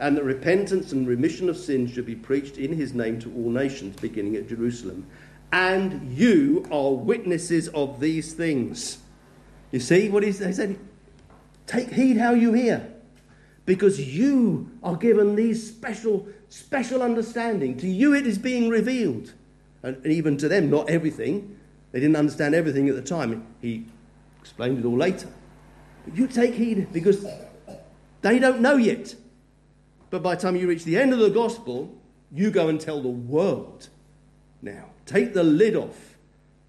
and 0.01 0.17
that 0.17 0.23
repentance 0.23 0.91
and 0.91 1.07
remission 1.07 1.47
of 1.47 1.55
sins 1.55 1.91
should 1.91 2.07
be 2.07 2.15
preached 2.15 2.57
in 2.57 2.73
his 2.73 2.93
name 2.93 3.19
to 3.19 3.31
all 3.35 3.51
nations, 3.51 3.95
beginning 4.01 4.35
at 4.35 4.49
Jerusalem. 4.49 5.05
And 5.53 6.11
you 6.11 6.65
are 6.71 6.91
witnesses 6.91 7.67
of 7.69 7.99
these 7.99 8.33
things. 8.33 8.97
You 9.71 9.79
see 9.79 10.09
what 10.09 10.23
he 10.23 10.31
said? 10.31 10.79
Take 11.67 11.91
heed 11.91 12.17
how 12.17 12.33
you 12.33 12.51
hear, 12.51 12.91
because 13.65 14.01
you 14.01 14.71
are 14.83 14.95
given 14.95 15.35
these 15.35 15.65
special, 15.65 16.27
special 16.49 17.03
understanding. 17.03 17.77
To 17.77 17.87
you 17.87 18.15
it 18.15 18.25
is 18.25 18.39
being 18.39 18.69
revealed 18.69 19.33
and 19.83 20.03
even 20.05 20.35
to 20.37 20.47
them, 20.47 20.69
not 20.69 20.89
everything. 20.89 21.59
They 21.91 21.99
didn't 21.99 22.15
understand 22.15 22.55
everything 22.55 22.89
at 22.89 22.95
the 22.95 23.01
time. 23.01 23.45
He 23.61 23.85
explained 24.39 24.79
it 24.79 24.85
all 24.85 24.97
later. 24.97 25.29
But 26.05 26.17
you 26.17 26.27
take 26.27 26.55
heed 26.55 26.91
because 26.91 27.23
They 28.21 28.39
don't 28.39 28.61
know 28.61 28.77
yet. 28.77 29.15
But 30.11 30.21
by 30.21 30.35
the 30.35 30.41
time 30.41 30.55
you 30.55 30.67
reach 30.67 30.83
the 30.83 30.97
end 30.97 31.13
of 31.13 31.19
the 31.19 31.29
gospel, 31.29 31.91
you 32.31 32.51
go 32.51 32.67
and 32.67 32.79
tell 32.79 33.01
the 33.01 33.09
world. 33.09 33.89
Now, 34.61 34.85
take 35.05 35.33
the 35.33 35.43
lid 35.43 35.75
off 35.75 36.17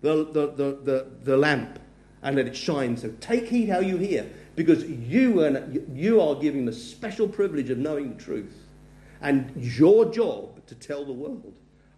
the, 0.00 0.24
the, 0.24 0.46
the, 0.46 0.78
the, 0.82 1.06
the 1.24 1.36
lamp 1.36 1.78
and 2.22 2.36
let 2.36 2.46
it 2.46 2.56
shine. 2.56 2.96
So 2.96 3.12
take 3.20 3.48
heed 3.48 3.68
how 3.68 3.80
you 3.80 3.98
hear, 3.98 4.30
because 4.54 4.84
you 4.84 5.42
are, 5.42 5.68
you 5.92 6.20
are 6.20 6.36
giving 6.36 6.64
the 6.64 6.72
special 6.72 7.28
privilege 7.28 7.68
of 7.68 7.78
knowing 7.78 8.16
the 8.16 8.22
truth. 8.22 8.54
And 9.20 9.52
your 9.56 10.10
job 10.10 10.64
to 10.66 10.74
tell 10.74 11.04
the 11.04 11.12
world 11.12 11.52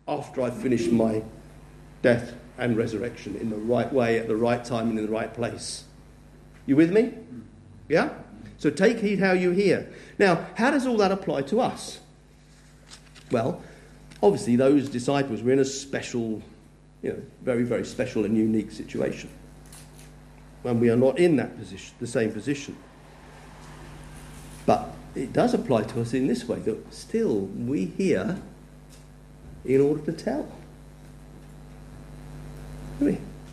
after 0.09 0.43
I 0.43 0.51
finish 0.51 0.87
my 0.89 1.23
death 2.03 2.35
and 2.59 2.77
resurrection 2.77 3.37
in 3.37 3.51
the 3.51 3.57
right 3.57 3.91
way, 3.93 4.19
at 4.19 4.29
the 4.29 4.37
right 4.37 4.65
time, 4.65 4.91
and 4.91 4.99
in 4.99 5.07
the 5.07 5.13
right 5.13 5.33
place. 5.33 5.85
You 6.67 6.77
with 6.77 6.93
me? 6.93 7.15
Yeah? 7.89 8.11
So 8.59 8.71
take 8.71 9.01
heed 9.01 9.19
how 9.19 9.33
you 9.33 9.51
hear. 9.51 9.91
Now, 10.18 10.47
how 10.54 10.71
does 10.71 10.87
all 10.87 10.97
that 10.99 11.12
apply 11.12 11.42
to 11.42 11.61
us? 11.61 12.00
Well, 13.30 13.62
obviously, 14.23 14.56
those 14.56 14.88
disciples 14.88 15.42
were 15.42 15.52
in 15.52 15.59
a 15.59 15.64
special, 15.64 16.42
you 17.02 17.12
know, 17.12 17.23
very, 17.42 17.64
very 17.64 17.85
special 17.85 18.25
and 18.25 18.37
unique 18.37 18.71
situation. 18.71 19.30
And 20.64 20.80
we 20.80 20.90
are 20.90 20.97
not 20.97 21.18
in 21.18 21.37
that 21.37 21.59
position, 21.59 21.94
the 22.00 22.06
same 22.06 22.33
position. 22.33 22.76
But 24.66 24.94
it 25.14 25.33
does 25.33 25.52
apply 25.52 25.83
to 25.83 26.00
us 26.00 26.14
in 26.14 26.26
this 26.26 26.49
way 26.49 26.59
that 26.61 26.94
still 26.94 27.40
we 27.40 27.87
hear 27.87 28.40
in 29.64 29.80
order 29.80 30.02
to 30.04 30.12
tell. 30.12 30.49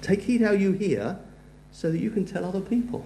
Take 0.01 0.21
heed 0.21 0.41
how 0.41 0.51
you 0.51 0.71
hear 0.71 1.19
so 1.71 1.91
that 1.91 1.99
you 1.99 2.09
can 2.09 2.25
tell 2.25 2.43
other 2.43 2.61
people. 2.61 3.05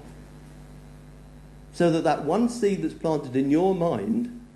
So 1.76 1.92
that 1.92 2.06
that 2.06 2.24
one 2.24 2.48
seed 2.48 2.84
that's 2.84 2.94
planted 2.94 3.36
in 3.36 3.52
your 3.52 3.76
mind, 3.76 4.48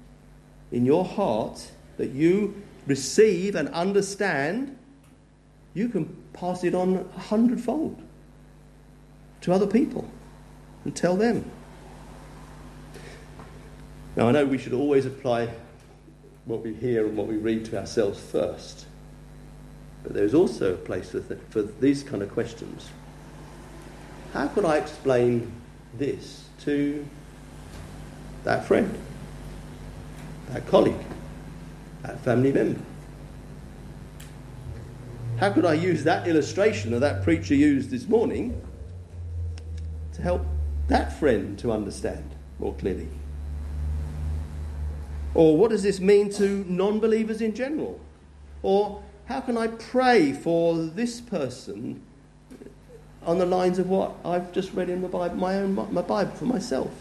in 0.72 0.86
your 0.86 1.04
heart, 1.04 1.70
that 1.98 2.12
you 2.12 2.64
receive 2.88 3.56
and 3.56 3.68
understand, 3.70 4.78
you 5.74 5.90
can 5.90 6.16
pass 6.32 6.64
it 6.64 6.74
on 6.74 7.10
a 7.14 7.20
hundredfold 7.20 8.02
to 9.42 9.52
other 9.52 9.68
people 9.68 10.10
and 10.86 10.96
tell 10.96 11.18
them. 11.18 11.52
Now, 14.16 14.30
I 14.30 14.32
know 14.32 14.46
we 14.46 14.58
should 14.58 14.72
always 14.72 15.06
apply 15.06 15.50
what 16.46 16.64
we 16.64 16.74
hear 16.74 17.06
and 17.06 17.18
what 17.18 17.28
we 17.28 17.36
read 17.36 17.66
to 17.66 17.78
ourselves 17.78 18.18
first. 18.18 18.86
But 20.04 20.14
there's 20.14 20.34
also 20.34 20.76
a 20.76 20.78
place 20.78 21.12
for, 21.12 21.20
th- 21.20 21.42
for 21.50 21.64
these 21.64 22.02
kind 22.02 22.24
of 22.24 22.32
questions. 22.32 22.88
How 24.32 24.48
could 24.48 24.64
I 24.64 24.78
explain 24.78 25.52
this 25.98 26.46
to 26.62 27.06
that 28.44 28.66
friend, 28.66 28.98
that 30.50 30.68
colleague, 30.68 31.06
that 32.04 32.20
family 32.22 32.52
member? 32.52 32.80
How 35.38 35.52
could 35.52 35.66
I 35.66 35.74
use 35.74 36.04
that 36.04 36.28
illustration 36.28 36.92
that 36.92 37.00
that 37.00 37.24
preacher 37.24 37.56
used 37.56 37.90
this 37.90 38.08
morning 38.08 38.62
to 40.14 40.22
help 40.22 40.46
that 40.90 41.18
friend 41.18 41.58
to 41.60 41.72
understand 41.72 42.36
more 42.60 42.74
clearly? 42.74 43.08
Or 45.34 45.56
what 45.56 45.70
does 45.72 45.84
this 45.84 46.00
mean 46.00 46.30
to 46.32 46.66
non 46.68 47.00
believers 47.00 47.42
in 47.42 47.54
general? 47.54 48.00
Or 48.62 49.02
how 49.28 49.40
can 49.42 49.58
I 49.58 49.68
pray 49.68 50.34
for 50.34 50.76
this 50.76 51.22
person 51.22 52.02
on 53.30 53.38
the 53.38 53.46
lines 53.46 53.78
of 53.78 53.88
what 53.88 54.16
I've 54.26 54.52
just 54.52 54.74
read 54.74 54.90
in 54.90 55.04
the 55.04 55.08
Bible, 55.08 55.36
my 55.36 55.56
own 55.56 55.76
my 55.76 56.02
Bible 56.02 56.32
for 56.32 56.46
myself? 56.46 56.92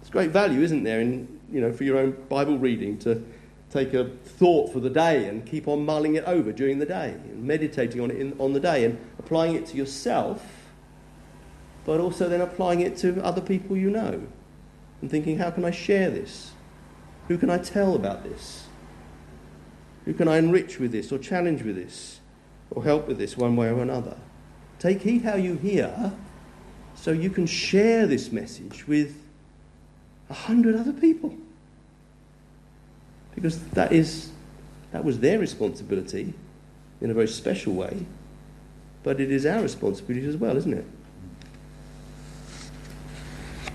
It's 0.00 0.08
great 0.08 0.30
value, 0.30 0.60
isn't 0.60 0.84
there, 0.84 1.00
in 1.00 1.40
you 1.50 1.60
know 1.60 1.72
for 1.72 1.82
your 1.82 1.98
own 1.98 2.12
Bible 2.28 2.58
reading 2.58 2.96
to 2.98 3.24
take 3.70 3.92
a 3.92 4.04
thought 4.24 4.72
for 4.72 4.78
the 4.78 4.88
day 4.88 5.26
and 5.26 5.44
keep 5.44 5.66
on 5.66 5.84
mulling 5.84 6.14
it 6.14 6.24
over 6.24 6.52
during 6.52 6.78
the 6.78 6.86
day 6.86 7.10
and 7.10 7.42
meditating 7.42 8.00
on 8.00 8.10
it 8.10 8.18
in, 8.18 8.34
on 8.38 8.52
the 8.52 8.60
day 8.60 8.84
and 8.84 8.98
applying 9.18 9.56
it 9.56 9.66
to 9.66 9.76
yourself, 9.76 10.46
but 11.84 11.98
also 11.98 12.28
then 12.28 12.40
applying 12.40 12.80
it 12.80 12.96
to 12.98 13.22
other 13.22 13.40
people 13.42 13.76
you 13.76 13.90
know 13.90 14.26
and 15.02 15.10
thinking, 15.10 15.38
how 15.38 15.50
can 15.50 15.64
I 15.64 15.72
share 15.72 16.08
this? 16.08 16.52
Who 17.26 17.36
can 17.36 17.50
I 17.50 17.58
tell 17.58 17.94
about 17.94 18.22
this? 18.22 18.68
Who 20.04 20.14
can 20.14 20.28
I 20.28 20.38
enrich 20.38 20.78
with 20.78 20.92
this 20.92 21.12
or 21.12 21.18
challenge 21.18 21.62
with 21.62 21.76
this 21.76 22.20
or 22.70 22.84
help 22.84 23.08
with 23.08 23.18
this 23.18 23.36
one 23.36 23.56
way 23.56 23.68
or 23.68 23.82
another? 23.82 24.16
Take 24.78 25.02
heed 25.02 25.22
how 25.22 25.34
you 25.34 25.56
hear 25.56 26.12
so 26.94 27.10
you 27.12 27.30
can 27.30 27.46
share 27.46 28.06
this 28.06 28.32
message 28.32 28.86
with 28.86 29.16
a 30.30 30.34
hundred 30.34 30.76
other 30.76 30.92
people. 30.92 31.34
Because 33.34 33.60
that 33.70 33.92
is 33.92 34.30
that 34.92 35.04
was 35.04 35.20
their 35.20 35.38
responsibility 35.38 36.34
in 37.00 37.10
a 37.10 37.14
very 37.14 37.28
special 37.28 37.74
way, 37.74 38.06
but 39.02 39.20
it 39.20 39.30
is 39.30 39.46
our 39.46 39.62
responsibility 39.62 40.26
as 40.26 40.36
well, 40.36 40.56
isn't 40.56 40.72
it? 40.72 40.84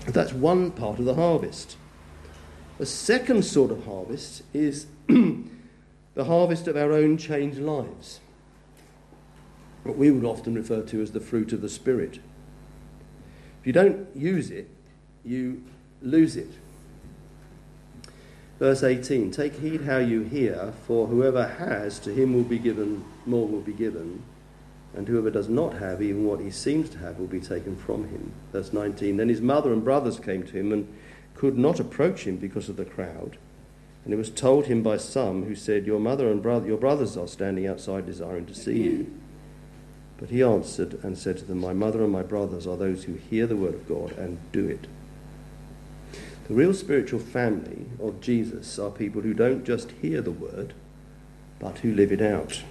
That's 0.06 0.32
one 0.32 0.70
part 0.70 0.98
of 0.98 1.04
the 1.06 1.14
harvest. 1.14 1.76
The 2.78 2.86
second 2.86 3.44
sort 3.44 3.70
of 3.70 3.84
harvest 3.84 4.42
is 4.52 4.86
the 5.06 6.24
harvest 6.24 6.68
of 6.68 6.76
our 6.76 6.92
own 6.92 7.16
changed 7.16 7.58
lives. 7.58 8.20
What 9.84 9.96
we 9.96 10.10
would 10.10 10.24
often 10.24 10.54
refer 10.54 10.82
to 10.82 11.00
as 11.00 11.12
the 11.12 11.20
fruit 11.20 11.52
of 11.52 11.60
the 11.60 11.68
Spirit. 11.68 12.18
If 13.60 13.66
you 13.66 13.72
don't 13.72 14.08
use 14.14 14.50
it, 14.50 14.68
you 15.24 15.62
lose 16.02 16.36
it. 16.36 16.50
Verse 18.58 18.82
18 18.82 19.30
Take 19.30 19.60
heed 19.60 19.82
how 19.82 19.98
you 19.98 20.22
hear, 20.22 20.72
for 20.86 21.06
whoever 21.06 21.46
has, 21.46 21.98
to 22.00 22.12
him 22.12 22.34
will 22.34 22.44
be 22.44 22.58
given, 22.58 23.04
more 23.26 23.46
will 23.46 23.60
be 23.60 23.72
given, 23.72 24.22
and 24.94 25.08
whoever 25.08 25.30
does 25.30 25.48
not 25.48 25.74
have, 25.74 26.00
even 26.00 26.24
what 26.24 26.40
he 26.40 26.50
seems 26.50 26.88
to 26.90 26.98
have, 26.98 27.18
will 27.18 27.26
be 27.26 27.40
taken 27.40 27.76
from 27.76 28.08
him. 28.08 28.32
Verse 28.52 28.72
19 28.72 29.16
Then 29.16 29.28
his 29.28 29.40
mother 29.40 29.72
and 29.72 29.84
brothers 29.84 30.18
came 30.18 30.44
to 30.44 30.52
him 30.52 30.72
and 30.72 30.92
could 31.34 31.58
not 31.58 31.80
approach 31.80 32.26
him 32.26 32.36
because 32.36 32.68
of 32.68 32.76
the 32.76 32.84
crowd. 32.84 33.38
And 34.04 34.12
it 34.12 34.16
was 34.16 34.30
told 34.30 34.66
him 34.66 34.82
by 34.82 34.98
some 34.98 35.44
who 35.44 35.54
said, 35.54 35.86
Your 35.86 35.98
mother 35.98 36.30
and 36.30 36.42
brother, 36.42 36.66
your 36.66 36.76
brothers 36.78 37.16
are 37.16 37.26
standing 37.26 37.66
outside 37.66 38.06
desiring 38.06 38.46
to 38.46 38.54
see 38.54 38.82
you. 38.82 39.20
But 40.18 40.30
he 40.30 40.42
answered 40.42 40.98
and 41.02 41.18
said 41.18 41.38
to 41.38 41.44
them, 41.44 41.58
My 41.58 41.72
mother 41.72 42.02
and 42.02 42.12
my 42.12 42.22
brothers 42.22 42.66
are 42.66 42.76
those 42.76 43.04
who 43.04 43.14
hear 43.14 43.46
the 43.46 43.56
word 43.56 43.74
of 43.74 43.88
God 43.88 44.12
and 44.12 44.38
do 44.52 44.66
it. 44.66 44.86
The 46.48 46.54
real 46.54 46.74
spiritual 46.74 47.20
family 47.20 47.86
of 48.00 48.20
Jesus 48.20 48.78
are 48.78 48.90
people 48.90 49.22
who 49.22 49.32
don't 49.32 49.64
just 49.64 49.90
hear 50.02 50.20
the 50.20 50.30
word, 50.30 50.74
but 51.58 51.78
who 51.78 51.94
live 51.94 52.12
it 52.12 52.20
out. 52.20 52.62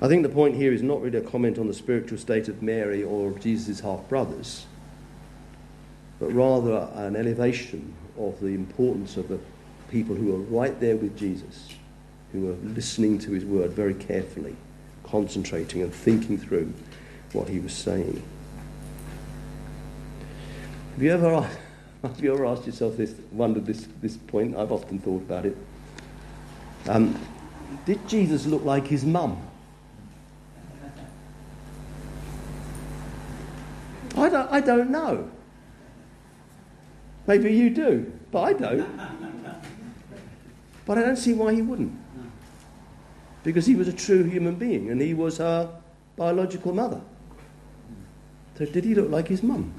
I 0.00 0.08
think 0.08 0.22
the 0.22 0.28
point 0.28 0.54
here 0.54 0.72
is 0.72 0.82
not 0.82 1.02
really 1.02 1.18
a 1.18 1.22
comment 1.22 1.58
on 1.58 1.66
the 1.66 1.74
spiritual 1.74 2.18
state 2.18 2.48
of 2.48 2.62
Mary 2.62 3.02
or 3.02 3.28
of 3.28 3.40
Jesus' 3.40 3.80
half 3.80 4.08
brothers, 4.08 4.64
but 6.18 6.32
rather 6.32 6.88
an 6.94 7.16
elevation 7.16 7.94
of 8.16 8.40
the 8.40 8.48
importance 8.48 9.16
of 9.16 9.28
the 9.28 9.40
people 9.90 10.14
who 10.14 10.34
are 10.34 10.38
right 10.38 10.78
there 10.80 10.96
with 10.96 11.18
Jesus, 11.18 11.68
who 12.32 12.50
are 12.50 12.56
listening 12.62 13.18
to 13.18 13.32
his 13.32 13.44
word 13.44 13.72
very 13.72 13.94
carefully, 13.94 14.56
concentrating 15.10 15.82
and 15.82 15.92
thinking 15.92 16.38
through 16.38 16.72
what 17.32 17.48
he 17.48 17.60
was 17.60 17.72
saying. 17.72 18.22
Have 20.94 21.02
you 21.02 21.12
ever, 21.12 21.40
have 22.02 22.20
you 22.20 22.34
ever 22.34 22.46
asked 22.46 22.66
yourself 22.66 22.96
this, 22.96 23.14
wondered 23.32 23.66
this, 23.66 23.88
this 24.00 24.16
point? 24.16 24.56
I've 24.56 24.72
often 24.72 24.98
thought 24.98 25.22
about 25.22 25.46
it. 25.46 25.56
Um, 26.88 27.18
did 27.84 28.06
Jesus 28.08 28.46
look 28.46 28.64
like 28.64 28.86
his 28.86 29.04
mum? 29.04 29.40
I 34.16 34.28
don't, 34.28 34.50
I 34.50 34.60
don't 34.60 34.90
know. 34.90 35.30
Maybe 37.26 37.52
you 37.52 37.70
do, 37.70 38.10
but 38.32 38.42
I 38.42 38.52
don't. 38.54 39.00
But 40.86 40.98
I 40.98 41.02
don't 41.02 41.16
see 41.16 41.34
why 41.34 41.54
he 41.54 41.62
wouldn't. 41.62 41.92
Because 43.48 43.64
he 43.64 43.74
was 43.74 43.88
a 43.88 43.94
true 43.94 44.24
human 44.24 44.56
being 44.56 44.90
and 44.90 45.00
he 45.00 45.14
was 45.14 45.38
her 45.38 45.74
biological 46.16 46.74
mother. 46.74 47.00
So, 48.58 48.66
did 48.66 48.84
he 48.84 48.94
look 48.94 49.08
like 49.08 49.28
his 49.28 49.42
mum? 49.42 49.72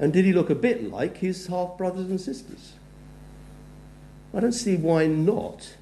And 0.00 0.12
did 0.12 0.24
he 0.24 0.32
look 0.32 0.50
a 0.50 0.54
bit 0.56 0.90
like 0.90 1.18
his 1.18 1.46
half 1.46 1.78
brothers 1.78 2.10
and 2.10 2.20
sisters? 2.20 2.72
I 4.34 4.40
don't 4.40 4.50
see 4.50 4.74
why 4.74 5.06
not. 5.06 5.76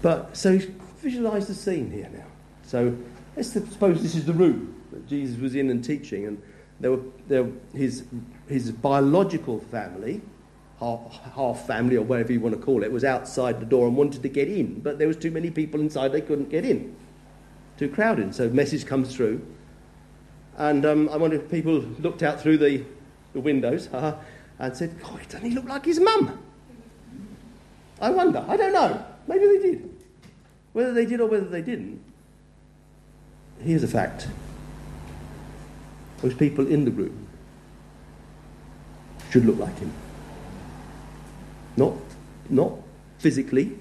But 0.00 0.36
so 0.36 0.60
visualize 1.00 1.48
the 1.48 1.54
scene 1.54 1.90
here 1.90 2.08
now. 2.14 2.26
So 2.62 2.96
let's 3.34 3.50
suppose 3.50 4.00
this 4.00 4.14
is 4.14 4.26
the 4.26 4.32
room 4.32 4.80
that 4.92 5.08
Jesus 5.08 5.40
was 5.40 5.56
in 5.56 5.70
and 5.70 5.82
teaching, 5.82 6.24
and 6.24 6.40
there 6.78 6.92
were, 6.92 7.02
there, 7.26 7.48
his, 7.74 8.04
his 8.46 8.70
biological 8.70 9.58
family, 9.58 10.20
half, 10.80 11.20
half 11.34 11.66
family 11.66 11.96
or 11.96 12.02
whatever 12.02 12.32
you 12.32 12.40
want 12.40 12.54
to 12.54 12.60
call 12.60 12.82
it, 12.82 12.92
was 12.92 13.04
outside 13.04 13.60
the 13.60 13.66
door 13.66 13.86
and 13.86 13.96
wanted 13.96 14.22
to 14.22 14.28
get 14.28 14.48
in, 14.48 14.80
but 14.80 14.98
there 14.98 15.08
was 15.08 15.16
too 15.16 15.30
many 15.30 15.50
people 15.50 15.80
inside, 15.80 16.12
they 16.12 16.20
couldn't 16.20 16.50
get 16.50 16.64
in. 16.64 16.94
Too 17.78 17.88
crowded. 17.88 18.34
So 18.34 18.48
message 18.50 18.86
comes 18.86 19.14
through. 19.14 19.44
And 20.56 20.86
um, 20.86 21.08
I 21.08 21.16
wonder 21.16 21.36
if 21.36 21.50
people 21.50 21.78
looked 21.98 22.22
out 22.22 22.40
through 22.40 22.58
the, 22.58 22.84
the 23.32 23.40
windows 23.40 23.88
uh, 23.88 24.16
and 24.58 24.76
said, 24.76 24.96
Oh, 25.04 25.18
doesn't 25.28 25.48
he 25.48 25.50
look 25.50 25.64
like 25.64 25.84
his 25.84 25.98
mum? 25.98 26.38
I 28.00 28.10
wonder. 28.10 28.44
I 28.46 28.56
don't 28.56 28.72
know. 28.72 29.04
Maybe 29.26 29.46
they 29.46 29.58
did. 29.58 29.90
Whether 30.72 30.92
they 30.92 31.06
did 31.06 31.20
or 31.20 31.26
whether 31.26 31.48
they 31.48 31.62
didn't, 31.62 32.02
here's 33.60 33.82
a 33.82 33.88
fact. 33.88 34.28
Those 36.20 36.34
people 36.34 36.66
in 36.66 36.84
the 36.84 36.90
room 36.90 37.26
should 39.30 39.44
look 39.44 39.58
like 39.58 39.78
him. 39.78 39.92
Not, 41.76 41.94
not 42.48 42.72
physically, 43.18 43.76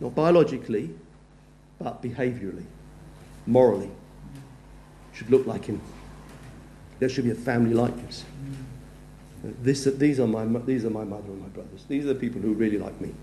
not 0.00 0.14
biologically, 0.14 0.90
but 1.78 2.02
behaviorally, 2.02 2.66
morally. 3.46 3.90
Should 5.12 5.30
look 5.30 5.46
like 5.46 5.64
him. 5.64 5.80
There 6.98 7.08
should 7.08 7.24
be 7.24 7.30
a 7.30 7.34
family 7.34 7.74
likeness. 7.74 8.24
This, 9.42 9.84
these, 9.84 10.20
are 10.20 10.26
my, 10.26 10.44
these 10.60 10.84
are 10.84 10.90
my 10.90 11.04
mother 11.04 11.28
and 11.28 11.40
my 11.40 11.48
brothers. 11.48 11.84
These 11.88 12.04
are 12.04 12.08
the 12.08 12.14
people 12.14 12.40
who 12.40 12.54
really 12.54 12.78
like 12.78 13.00
me. 13.00 13.14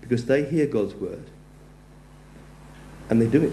Because 0.00 0.26
they 0.26 0.44
hear 0.44 0.66
God's 0.66 0.94
word 0.94 1.24
and 3.08 3.20
they 3.20 3.26
do 3.26 3.42
it. 3.42 3.52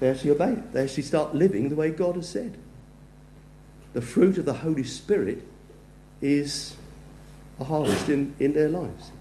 They 0.00 0.10
actually 0.10 0.30
obey 0.30 0.52
it. 0.52 0.72
They 0.72 0.82
actually 0.82 1.02
start 1.04 1.34
living 1.34 1.68
the 1.68 1.74
way 1.74 1.90
God 1.90 2.16
has 2.16 2.28
said. 2.28 2.56
The 3.94 4.02
fruit 4.02 4.36
of 4.36 4.44
the 4.44 4.52
Holy 4.54 4.84
Spirit 4.84 5.42
is 6.20 6.76
a 7.58 7.64
harvest 7.64 8.08
in, 8.08 8.34
in 8.38 8.52
their 8.52 8.68
lives. 8.68 9.12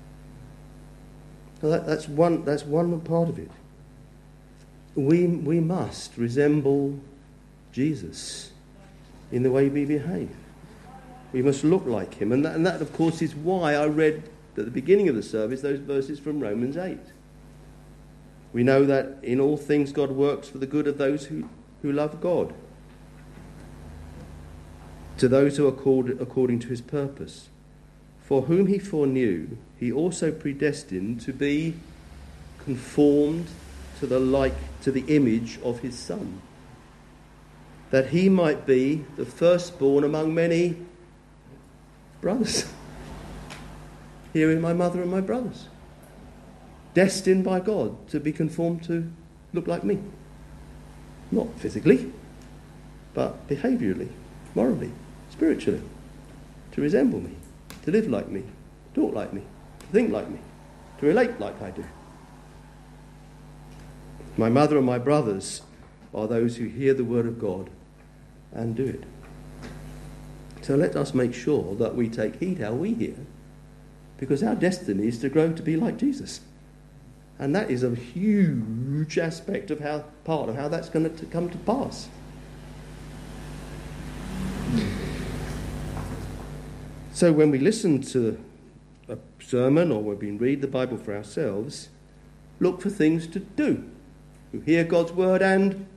That, 1.62 1.86
that's, 1.88 2.08
one, 2.08 2.44
that's 2.46 2.64
one 2.64 3.00
part 3.02 3.30
of 3.30 3.40
it. 3.40 3.50
We, 4.96 5.28
we 5.28 5.60
must 5.60 6.18
resemble 6.18 7.00
Jesus 7.72 8.52
in 9.32 9.44
the 9.44 9.52
way 9.52 9.70
we 9.70 9.86
behave. 9.86 10.36
We 11.34 11.42
must 11.42 11.64
look 11.64 11.86
like 11.86 12.16
him. 12.16 12.32
And 12.32 12.46
that, 12.46 12.56
and 12.56 12.66
that, 12.66 12.82
of 12.82 12.94
course, 12.94 13.22
is 13.22 13.36
why 13.36 13.76
I 13.76 13.88
read 13.88 14.30
at 14.58 14.66
the 14.66 14.72
beginning 14.72 15.10
of 15.10 15.16
the 15.16 15.24
service 15.24 15.62
those 15.62 15.80
verses 15.80 16.20
from 16.20 16.40
Romans 16.40 16.78
8. 16.78 16.98
We 18.54 18.64
know 18.64 18.86
that 18.86 19.18
in 19.22 19.42
all 19.42 19.58
things 19.58 19.92
God 19.92 20.12
works 20.12 20.48
for 20.48 20.60
the 20.60 20.68
good 20.68 20.88
of 20.88 20.98
those 20.98 21.26
who, 21.26 21.50
who 21.82 21.92
love 21.92 22.22
God, 22.22 22.54
to 25.18 25.28
those 25.28 25.58
who 25.58 25.68
are 25.68 25.74
called 25.74 26.10
according 26.22 26.60
to 26.60 26.68
his 26.68 26.82
purpose. 26.82 27.50
For 28.28 28.44
whom 28.44 28.68
he 28.68 28.80
foreknew, 28.80 29.58
he 29.80 29.92
also 29.92 30.32
predestined 30.32 31.22
to 31.22 31.34
be 31.34 31.76
conformed 32.64 33.48
to 34.00 34.08
the 34.08 34.20
like 34.20 34.56
to 34.82 34.92
the 34.92 35.16
image 35.16 35.60
of 35.64 35.80
his 35.80 35.98
son, 35.98 36.42
that 37.92 38.08
he 38.08 38.30
might 38.30 38.66
be 38.66 39.06
the 39.16 39.26
firstborn 39.26 40.04
among 40.04 40.34
many 40.34 40.76
brothers. 42.22 42.66
Here 44.34 44.52
in 44.52 44.60
my 44.60 44.74
mother 44.74 45.02
and 45.02 45.10
my 45.10 45.22
brothers 45.22 45.68
destined 46.96 47.44
by 47.44 47.60
God 47.60 48.08
to 48.08 48.20
be 48.20 48.32
conformed 48.32 48.84
to 48.86 49.12
look 49.54 49.68
like 49.68 49.84
me. 49.84 50.00
Not 51.30 51.48
physically, 51.60 52.12
but 53.14 53.48
behaviorally, 53.48 54.10
morally, 54.56 54.92
spiritually, 55.30 55.82
to 56.72 56.82
resemble 56.82 57.20
me, 57.20 57.36
to 57.86 57.92
live 57.92 58.10
like 58.10 58.30
me, 58.30 58.44
talk 58.94 59.14
like 59.14 59.32
me, 59.32 59.42
to 59.80 59.86
think 59.88 60.12
like 60.12 60.30
me, 60.30 60.40
to 61.00 61.06
relate 61.06 61.40
like 61.40 61.62
I 61.62 61.72
do. 61.72 61.86
My 64.38 64.50
mother 64.50 64.78
and 64.78 64.86
my 64.86 64.98
brothers 64.98 65.62
are 66.14 66.28
those 66.28 66.58
who 66.58 66.66
hear 66.66 66.94
the 66.94 67.04
word 67.04 67.26
of 67.26 67.40
God 67.40 67.70
and 68.52 68.76
do 68.76 68.86
it. 68.86 69.04
So 70.62 70.76
let 70.76 70.96
us 70.96 71.14
make 71.14 71.34
sure 71.34 71.76
that 71.76 71.96
we 71.96 72.10
take 72.10 72.40
heed 72.40 72.60
how 72.60 72.74
we 72.74 72.94
hear, 72.94 73.16
because 74.18 74.42
our 74.42 74.56
destiny 74.56 75.08
is 75.08 75.20
to 75.20 75.30
grow 75.30 75.54
to 75.54 75.62
be 75.62 75.76
like 75.76 75.98
Jesus. 75.98 76.42
And 77.38 77.54
that 77.56 77.70
is 77.70 77.84
a 77.84 77.94
huge 77.94 79.18
aspect 79.18 79.70
of 79.70 79.82
how, 79.82 80.06
part 80.24 80.50
of 80.50 80.56
how 80.56 80.70
that's 80.70 80.90
going 80.90 81.16
to 81.16 81.26
come 81.28 81.50
to 81.50 81.58
pass. 81.60 82.08
So 87.16 87.32
when 87.32 87.50
we 87.50 87.60
listen 87.60 88.02
to 88.02 88.38
a 89.08 89.18
sermon 89.40 89.90
or 89.90 90.04
when 90.04 90.20
we 90.20 90.32
read 90.32 90.60
the 90.60 90.68
Bible 90.68 90.98
for 90.98 91.16
ourselves, 91.16 91.88
look 92.60 92.82
for 92.82 92.90
things 92.90 93.26
to 93.28 93.40
do. 93.40 93.90
You 94.52 94.60
hear 94.60 94.84
God's 94.84 95.14
word 95.14 95.42
and 95.42 95.88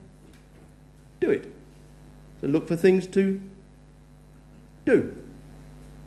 do 1.19 1.29
it. 1.29 1.53
So 2.39 2.47
look 2.47 2.69
for 2.69 2.77
things 2.77 3.05
to 3.07 3.41
do 4.85 5.13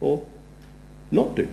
or 0.01 0.25
not 1.11 1.35
do. 1.35 1.46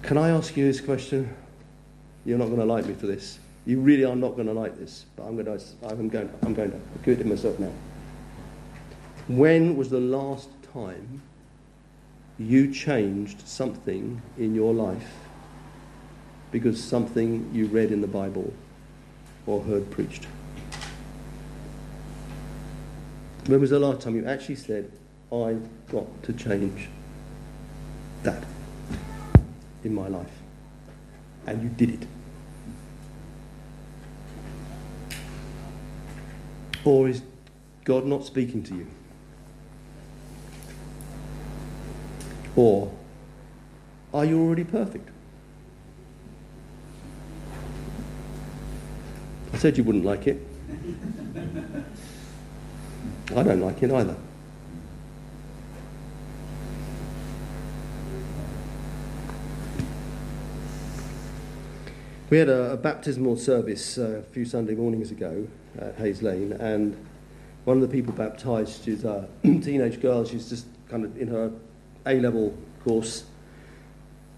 Can 0.00 0.16
I 0.16 0.30
ask 0.30 0.56
you 0.56 0.64
this 0.64 0.80
question? 0.80 1.36
You're 2.24 2.38
not 2.38 2.46
going 2.46 2.60
to 2.60 2.64
like 2.64 2.86
me 2.86 2.94
for 2.94 3.08
this. 3.08 3.38
You 3.66 3.80
really 3.80 4.06
are 4.06 4.16
not 4.16 4.36
going 4.36 4.46
to 4.46 4.54
like 4.54 4.78
this, 4.78 5.04
but 5.16 5.24
I'm 5.24 5.34
going 5.34 5.58
to. 5.58 5.62
I'm 5.82 6.08
going. 6.08 6.30
I'm 6.44 6.54
going 6.54 6.70
to 6.70 6.80
give 7.04 7.20
it 7.20 7.24
to 7.24 7.28
myself 7.28 7.58
now. 7.58 7.72
When 9.28 9.76
was 9.76 9.90
the 9.90 10.00
last 10.00 10.48
time 10.72 11.22
you 12.38 12.72
changed 12.72 13.46
something 13.46 14.22
in 14.38 14.54
your 14.54 14.72
life 14.72 15.12
because 16.52 16.82
something 16.82 17.50
you 17.52 17.66
read 17.66 17.90
in 17.90 18.00
the 18.00 18.06
Bible 18.06 18.52
or 19.46 19.62
heard 19.62 19.90
preached? 19.90 20.26
When 23.46 23.60
was 23.60 23.70
the 23.70 23.78
last 23.78 24.00
time 24.00 24.16
you 24.16 24.24
actually 24.26 24.56
said, 24.56 24.90
"I've 25.32 25.68
got 25.88 26.22
to 26.24 26.32
change 26.32 26.88
that"? 28.22 28.44
in 29.86 29.94
my 29.94 30.08
life. 30.08 30.42
And 31.46 31.62
you 31.62 31.68
did 31.68 31.90
it. 31.90 32.08
Or 36.84 37.08
is 37.08 37.22
God 37.84 38.04
not 38.04 38.24
speaking 38.24 38.62
to 38.64 38.74
you? 38.74 38.86
Or 42.56 42.90
are 44.14 44.24
you 44.24 44.40
already 44.40 44.64
perfect? 44.64 45.10
I 49.52 49.58
said 49.58 49.76
you 49.76 49.84
wouldn't 49.84 50.04
like 50.04 50.26
it. 50.26 50.40
I 53.34 53.42
don't 53.42 53.60
like 53.60 53.82
it 53.82 53.90
either. 53.92 54.16
We 62.28 62.38
had 62.38 62.48
a, 62.48 62.72
a 62.72 62.76
baptismal 62.76 63.36
service 63.36 63.98
uh, 63.98 64.02
a 64.18 64.22
few 64.22 64.44
Sunday 64.44 64.74
mornings 64.74 65.10
ago 65.10 65.46
at 65.78 65.94
Hayes 65.96 66.22
Lane, 66.22 66.52
and 66.54 66.96
one 67.64 67.76
of 67.76 67.82
the 67.82 67.88
people 67.88 68.12
baptised, 68.12 68.84
she's 68.84 69.04
a 69.04 69.28
teenage 69.42 70.00
girl, 70.00 70.24
she's 70.24 70.48
just 70.48 70.66
kind 70.88 71.04
of 71.04 71.16
in 71.16 71.28
her 71.28 71.52
A 72.06 72.20
level 72.20 72.56
course. 72.84 73.24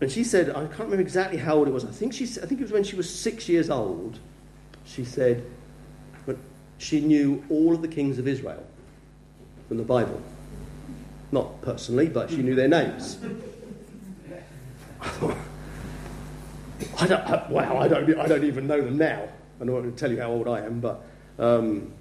And 0.00 0.11
she 0.11 0.24
said, 0.24 0.50
I 0.50 0.66
can't 0.66 0.78
remember 0.81 1.00
exactly 1.00 1.38
how 1.38 1.57
old 1.57 1.68
it 1.68 1.72
was, 1.72 1.85
I 1.85 1.90
think, 1.90 2.14
she, 2.14 2.24
I 2.24 2.46
think 2.46 2.61
it 2.61 2.64
was 2.64 2.72
when 2.72 2.85
she 2.85 2.96
was 2.96 3.12
six 3.12 3.48
years 3.48 3.68
old. 3.68 4.18
She 4.85 5.04
said, 5.04 5.44
but 6.24 6.37
she 6.78 7.00
knew 7.00 7.44
all 7.50 7.74
of 7.74 7.83
the 7.83 7.88
kings 7.88 8.18
of 8.18 8.28
Israel 8.28 8.64
from 9.66 9.76
the 9.76 9.83
Bible. 9.83 10.22
Not 11.33 11.61
personally, 11.62 12.09
but 12.09 12.31
she 12.31 12.38
knew 12.38 12.54
their 12.54 12.68
names. 12.68 13.18
I 16.98 17.07
don't, 17.07 17.20
I, 17.20 17.46
wow, 17.50 17.78
I 17.78 17.88
don't, 17.88 18.18
I 18.18 18.26
don't 18.26 18.44
even 18.44 18.66
know 18.66 18.81
them 18.81 18.96
now. 18.96 19.28
I 19.61 19.64
don't 19.64 19.74
want 19.74 19.85
to 19.85 20.00
tell 20.00 20.11
you 20.11 20.20
how 20.20 20.31
old 20.31 20.46
I 20.48 20.61
am, 20.61 20.81
but 20.81 21.04
um, 21.38 21.92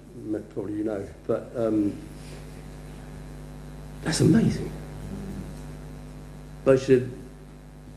probably 0.54 0.74
you 0.74 0.84
know. 0.84 1.06
But 1.26 1.50
um, 1.56 1.98
that's 4.02 4.20
amazing. 4.20 4.70
But 6.68 6.80
she 6.80 6.84
said, 6.84 7.10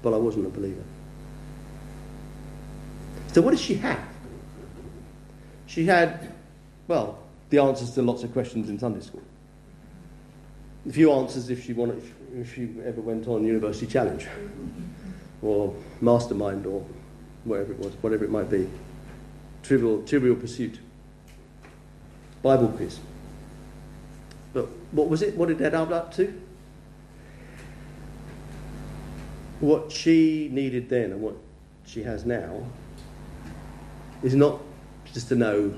but 0.02 0.14
I 0.14 0.18
wasn't 0.18 0.46
a 0.46 0.50
believer. 0.50 0.82
So 3.34 3.42
what 3.42 3.52
did 3.52 3.60
she 3.60 3.76
have? 3.76 4.00
She 5.68 5.86
had, 5.86 6.34
well, 6.88 7.20
the 7.50 7.58
answers 7.58 7.92
to 7.96 8.02
lots 8.02 8.24
of 8.24 8.32
questions 8.32 8.70
in 8.70 8.80
Sunday 8.80 9.02
school. 9.02 9.24
A 10.88 10.94
few 10.94 11.12
answers 11.12 11.50
if 11.50 11.66
she 11.66 11.74
wanted, 11.74 11.98
if, 11.98 12.14
if 12.34 12.56
she 12.56 12.70
ever 12.86 13.02
went 13.02 13.28
on 13.28 13.46
University 13.46 13.88
Challenge 13.88 14.26
or 15.42 15.76
mastermind 16.00 16.66
or 16.66 16.86
whatever 17.44 17.74
it 17.74 17.80
was, 17.80 17.94
whatever 17.96 18.24
it 18.24 18.32
might 18.32 18.50
be. 18.50 18.70
Trivial, 19.64 20.02
trivial 20.04 20.38
pursuit. 20.38 20.80
Bible 22.42 22.70
quiz. 22.70 23.02
But 24.54 24.70
what 24.94 25.10
was 25.10 25.22
it? 25.22 25.36
What 25.36 25.50
did 25.50 25.58
that 25.58 25.74
add 25.74 25.92
up 25.92 26.14
to? 26.16 26.41
What 29.62 29.92
she 29.92 30.50
needed 30.52 30.90
then 30.90 31.12
and 31.12 31.22
what 31.22 31.36
she 31.86 32.04
has 32.04 32.26
now 32.26 32.66
is 34.24 34.36
not 34.36 34.60
just 35.14 35.30
to 35.30 35.36
know 35.36 35.74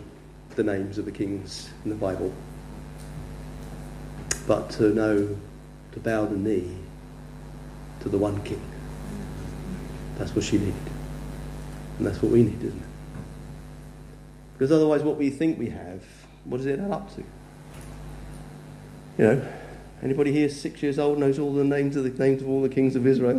the 0.55 0.63
names 0.63 0.97
of 0.97 1.05
the 1.05 1.11
kings 1.11 1.69
in 1.83 1.89
the 1.89 1.95
Bible, 1.95 2.33
but 4.47 4.69
to 4.71 4.93
know, 4.93 5.37
to 5.91 5.99
bow 5.99 6.25
the 6.25 6.35
knee 6.35 6.77
to 8.01 8.09
the 8.09 8.17
one 8.17 8.41
king. 8.43 8.61
That's 10.17 10.35
what 10.35 10.45
she 10.45 10.57
needed. 10.57 10.75
And 11.97 12.07
that's 12.07 12.21
what 12.21 12.31
we 12.31 12.43
need, 12.43 12.61
isn't 12.63 12.79
it? 12.79 12.87
Because 14.53 14.71
otherwise, 14.71 15.03
what 15.03 15.17
we 15.17 15.29
think 15.29 15.59
we 15.59 15.69
have, 15.69 16.03
what 16.45 16.57
does 16.57 16.65
it 16.67 16.79
add 16.79 16.91
up 16.91 17.13
to? 17.15 17.23
You 19.17 19.25
know, 19.25 19.47
anybody 20.03 20.31
here 20.31 20.49
six 20.49 20.83
years 20.83 20.99
old 20.99 21.17
knows 21.17 21.39
all 21.39 21.53
the 21.53 21.63
names 21.63 21.95
of 21.95 22.03
the 22.03 22.09
names 22.09 22.41
of 22.41 22.49
all 22.49 22.61
the 22.61 22.69
kings 22.69 22.95
of 22.95 23.07
Israel? 23.07 23.37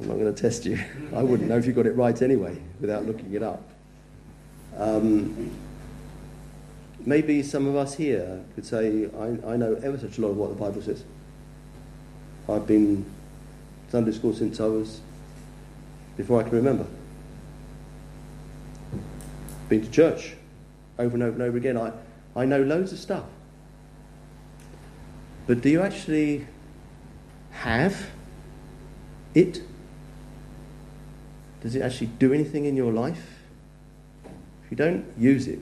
I'm 0.00 0.08
not 0.08 0.14
going 0.18 0.32
to 0.32 0.40
test 0.40 0.64
you. 0.66 0.78
I 1.14 1.22
wouldn't 1.22 1.48
know 1.48 1.56
if 1.56 1.66
you 1.66 1.72
got 1.72 1.86
it 1.86 1.96
right 1.96 2.20
anyway, 2.20 2.60
without 2.80 3.06
looking 3.06 3.32
it 3.32 3.42
up. 3.42 3.62
Um, 4.76 5.50
maybe 7.06 7.42
some 7.42 7.66
of 7.66 7.76
us 7.76 7.94
here 7.94 8.44
could 8.54 8.66
say, 8.66 9.08
I, 9.18 9.52
I 9.52 9.56
know 9.56 9.74
ever 9.82 9.98
such 9.98 10.18
a 10.18 10.20
lot 10.20 10.28
of 10.28 10.36
what 10.36 10.50
the 10.50 10.56
Bible 10.56 10.82
says. 10.82 11.04
I've 12.48 12.66
been 12.66 13.06
Sunday 13.90 14.12
school 14.12 14.34
since 14.34 14.60
I 14.60 14.66
was, 14.66 15.00
before 16.16 16.40
I 16.40 16.42
can 16.42 16.52
remember. 16.52 16.86
Been 19.68 19.82
to 19.82 19.90
church 19.90 20.34
over 20.98 21.14
and 21.14 21.22
over 21.22 21.32
and 21.32 21.42
over 21.42 21.56
again. 21.56 21.78
I, 21.78 21.92
I 22.36 22.44
know 22.44 22.62
loads 22.62 22.92
of 22.92 22.98
stuff. 22.98 23.24
But 25.46 25.60
do 25.60 25.68
you 25.68 25.82
actually 25.82 26.46
have 27.50 28.06
it? 29.34 29.62
Does 31.62 31.74
it 31.76 31.82
actually 31.82 32.08
do 32.18 32.32
anything 32.32 32.64
in 32.64 32.76
your 32.76 32.92
life? 32.92 33.40
If 34.64 34.70
you 34.70 34.76
don't 34.76 35.04
use 35.18 35.46
it, 35.46 35.60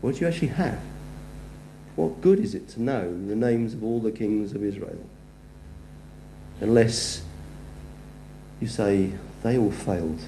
what 0.00 0.14
do 0.14 0.20
you 0.20 0.26
actually 0.26 0.48
have? 0.48 0.80
What 1.96 2.20
good 2.20 2.38
is 2.38 2.54
it 2.54 2.68
to 2.70 2.82
know 2.82 3.02
the 3.26 3.34
names 3.34 3.74
of 3.74 3.82
all 3.82 4.00
the 4.00 4.12
kings 4.12 4.52
of 4.52 4.62
Israel? 4.62 5.04
Unless 6.60 7.22
you 8.60 8.68
say, 8.68 9.12
they 9.42 9.56
all 9.58 9.70
failed. 9.70 10.20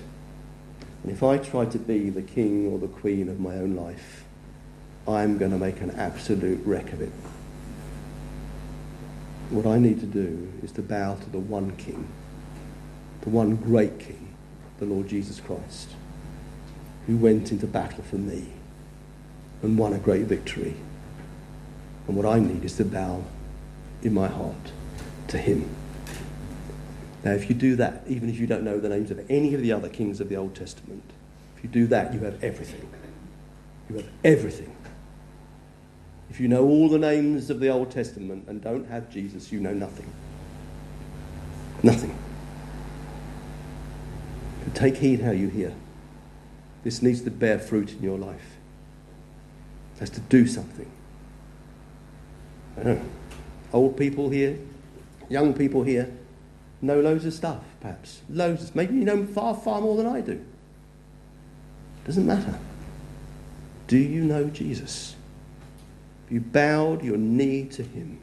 And 1.02 1.12
if 1.12 1.22
I 1.22 1.38
try 1.38 1.64
to 1.66 1.78
be 1.78 2.10
the 2.10 2.22
king 2.22 2.66
or 2.72 2.78
the 2.78 2.88
queen 2.88 3.28
of 3.28 3.40
my 3.40 3.54
own 3.56 3.76
life, 3.76 4.24
I'm 5.08 5.38
going 5.38 5.50
to 5.50 5.58
make 5.58 5.80
an 5.80 5.90
absolute 5.92 6.60
wreck 6.64 6.92
of 6.92 7.00
it. 7.00 7.12
What 9.50 9.66
I 9.66 9.78
need 9.78 9.98
to 10.00 10.06
do 10.06 10.52
is 10.62 10.70
to 10.72 10.82
bow 10.82 11.16
to 11.16 11.30
the 11.30 11.40
one 11.40 11.72
king, 11.72 12.06
the 13.22 13.30
one 13.30 13.56
great 13.56 13.98
king, 13.98 14.34
the 14.78 14.86
Lord 14.86 15.08
Jesus 15.08 15.40
Christ, 15.40 15.90
who 17.06 17.16
went 17.16 17.50
into 17.50 17.66
battle 17.66 18.04
for 18.04 18.16
me 18.16 18.52
and 19.62 19.76
won 19.76 19.92
a 19.92 19.98
great 19.98 20.26
victory. 20.26 20.76
And 22.06 22.16
what 22.16 22.26
I 22.26 22.38
need 22.38 22.64
is 22.64 22.76
to 22.76 22.84
bow 22.84 23.24
in 24.02 24.14
my 24.14 24.28
heart 24.28 24.72
to 25.28 25.38
him. 25.38 25.68
Now, 27.24 27.32
if 27.32 27.48
you 27.48 27.54
do 27.54 27.76
that, 27.76 28.02
even 28.06 28.30
if 28.30 28.38
you 28.38 28.46
don't 28.46 28.62
know 28.62 28.78
the 28.78 28.88
names 28.88 29.10
of 29.10 29.28
any 29.28 29.54
of 29.54 29.62
the 29.62 29.72
other 29.72 29.88
kings 29.88 30.20
of 30.20 30.28
the 30.28 30.36
Old 30.36 30.54
Testament, 30.54 31.02
if 31.56 31.64
you 31.64 31.68
do 31.68 31.86
that, 31.88 32.14
you 32.14 32.20
have 32.20 32.42
everything. 32.42 32.88
You 33.88 33.96
have 33.96 34.08
everything. 34.24 34.74
If 36.30 36.38
you 36.38 36.46
know 36.46 36.64
all 36.66 36.88
the 36.88 36.98
names 36.98 37.50
of 37.50 37.58
the 37.60 37.68
Old 37.68 37.90
Testament 37.90 38.44
and 38.46 38.62
don't 38.62 38.88
have 38.88 39.10
Jesus, 39.10 39.50
you 39.50 39.58
know 39.58 39.74
nothing. 39.74 40.10
Nothing. 41.82 42.16
But 44.64 44.74
take 44.74 44.96
heed 44.98 45.20
how 45.20 45.32
you 45.32 45.48
hear. 45.48 45.74
This 46.84 47.02
needs 47.02 47.22
to 47.22 47.30
bear 47.30 47.58
fruit 47.58 47.92
in 47.92 48.02
your 48.02 48.16
life. 48.16 48.56
It 49.96 50.00
has 50.00 50.10
to 50.10 50.20
do 50.20 50.46
something. 50.46 50.90
I 52.78 52.82
know. 52.84 53.00
Old 53.72 53.96
people 53.96 54.30
here, 54.30 54.58
young 55.28 55.52
people 55.52 55.82
here, 55.82 56.12
know 56.80 57.00
loads 57.00 57.24
of 57.24 57.34
stuff, 57.34 57.62
perhaps. 57.80 58.20
Loads. 58.30 58.74
Maybe 58.74 58.94
you 58.94 59.04
know 59.04 59.26
far, 59.26 59.54
far 59.54 59.80
more 59.80 59.96
than 59.96 60.06
I 60.06 60.20
do. 60.20 60.44
Doesn't 62.04 62.26
matter. 62.26 62.58
Do 63.88 63.98
you 63.98 64.22
know 64.22 64.44
Jesus? 64.44 65.16
You 66.30 66.40
bowed 66.40 67.02
your 67.02 67.16
knee 67.16 67.64
to 67.66 67.82
Him? 67.82 68.18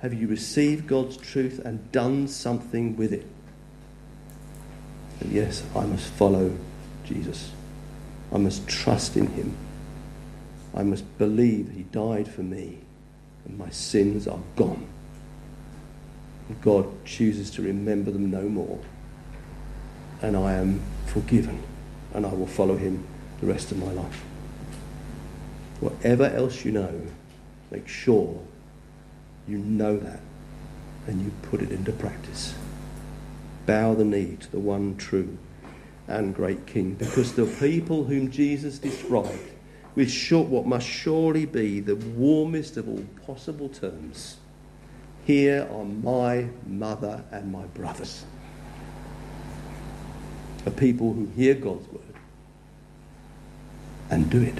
Have 0.00 0.12
you 0.12 0.26
received 0.26 0.86
God's 0.86 1.16
truth 1.16 1.60
and 1.64 1.90
done 1.92 2.28
something 2.28 2.96
with 2.96 3.12
it? 3.12 3.26
And 5.20 5.32
yes, 5.32 5.62
I 5.74 5.86
must 5.86 6.08
follow 6.08 6.56
Jesus. 7.04 7.52
I 8.32 8.38
must 8.38 8.66
trust 8.68 9.16
in 9.16 9.28
Him. 9.28 9.56
I 10.74 10.82
must 10.82 11.18
believe 11.18 11.70
He 11.70 11.84
died 11.84 12.28
for 12.28 12.42
me 12.42 12.78
and 13.44 13.58
my 13.58 13.70
sins 13.70 14.26
are 14.26 14.40
gone. 14.56 14.86
And 16.48 16.60
God 16.60 16.86
chooses 17.04 17.50
to 17.52 17.62
remember 17.62 18.10
them 18.10 18.30
no 18.30 18.42
more. 18.42 18.78
And 20.20 20.36
I 20.36 20.54
am 20.54 20.80
forgiven 21.06 21.62
and 22.12 22.26
I 22.26 22.32
will 22.32 22.46
follow 22.46 22.76
Him 22.76 23.06
the 23.40 23.46
rest 23.46 23.72
of 23.72 23.78
my 23.78 23.92
life. 23.92 24.24
Whatever 25.80 26.24
else 26.24 26.64
you 26.64 26.72
know, 26.72 27.02
make 27.70 27.88
sure 27.88 28.40
you 29.46 29.58
know 29.58 29.98
that 29.98 30.20
and 31.06 31.22
you 31.22 31.32
put 31.42 31.60
it 31.60 31.70
into 31.70 31.92
practice. 31.92 32.54
Bow 33.66 33.94
the 33.94 34.04
knee 34.04 34.36
to 34.40 34.50
the 34.50 34.58
one 34.58 34.96
true 34.96 35.36
and 36.06 36.34
great 36.34 36.66
King, 36.66 36.94
because 36.94 37.34
the 37.34 37.46
people 37.46 38.04
whom 38.04 38.30
Jesus 38.30 38.78
described 38.78 39.52
with 39.94 40.10
short, 40.10 40.48
what 40.48 40.66
must 40.66 40.86
surely 40.86 41.46
be 41.46 41.80
the 41.80 41.96
warmest 41.96 42.76
of 42.76 42.88
all 42.88 43.04
possible 43.26 43.68
terms. 43.68 44.36
Here 45.24 45.66
are 45.72 45.84
my 45.84 46.48
mother 46.66 47.24
and 47.30 47.50
my 47.50 47.64
brothers. 47.66 48.24
A 50.66 50.70
people 50.70 51.12
who 51.12 51.26
hear 51.36 51.54
God's 51.54 51.88
word 51.88 52.02
and 54.10 54.28
do 54.28 54.42
it 54.42 54.58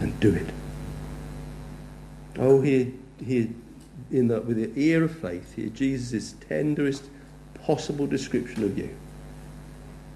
and 0.00 0.18
do 0.18 0.34
it. 0.34 0.48
Oh, 2.38 2.60
here, 2.60 2.88
here 3.24 3.48
in 4.10 4.28
the, 4.28 4.40
with 4.40 4.56
the 4.56 4.80
ear 4.80 5.04
of 5.04 5.16
faith, 5.18 5.54
hear 5.54 5.68
Jesus' 5.68 6.34
tenderest 6.48 7.04
possible 7.54 8.06
description 8.06 8.64
of 8.64 8.76
you. 8.76 8.94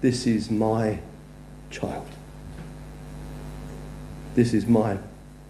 This 0.01 0.27
is 0.27 0.49
my 0.49 0.99
child. 1.69 2.07
This 4.33 4.53
is 4.53 4.65
my 4.65 4.97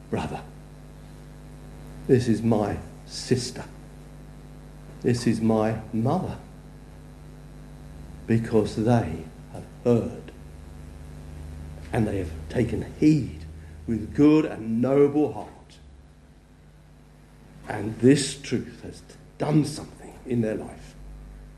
brother. 0.10 0.42
This 2.08 2.28
is 2.28 2.42
my 2.44 2.78
sister. 3.08 3.64
This 5.02 5.26
is 5.26 5.42
my 5.42 5.80
mother. 5.92 6.38
Because 8.28 8.76
they 8.76 9.24
have 9.54 9.64
heard 9.84 10.32
and 11.94 12.08
they 12.08 12.18
have 12.18 12.32
taken 12.50 12.94
heed 13.00 13.45
with 13.88 14.14
good 14.14 14.46
and 14.46 14.82
noble 14.82 15.34
heart. 15.34 15.50
And 17.68 17.98
this 18.00 18.40
truth 18.40 18.82
has 18.84 19.02
done 19.38 19.66
something 19.66 20.14
in 20.26 20.42
their 20.42 20.56
life. 20.56 20.96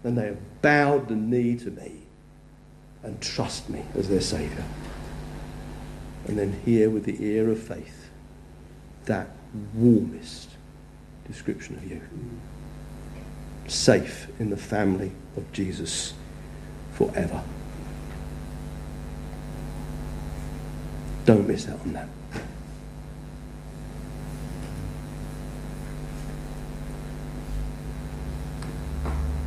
And 0.04 0.18
they 0.18 0.28
have 0.28 0.62
bowed 0.62 1.10
the 1.10 1.16
knee 1.16 1.58
to 1.58 1.72
me 1.72 2.02
and 3.04 3.22
trust 3.22 3.70
me 3.70 3.84
as 3.96 4.10
their 4.10 4.22
Saviour. 4.22 4.64
And 6.28 6.38
then 6.38 6.60
hear 6.66 6.90
with 6.90 7.06
the 7.06 7.24
ear 7.24 7.50
of 7.50 7.62
faith 7.62 8.10
that 9.06 9.30
warmest 9.74 10.50
description 11.26 11.76
of 11.76 11.90
you. 11.90 12.02
Safe 13.68 14.28
in 14.40 14.50
the 14.50 14.58
family 14.58 15.12
of 15.36 15.52
Jesus 15.52 16.14
forever. 16.94 17.44
Don't 21.26 21.48
miss 21.48 21.68
out 21.68 21.80
on 21.82 21.94
that. 21.94 22.08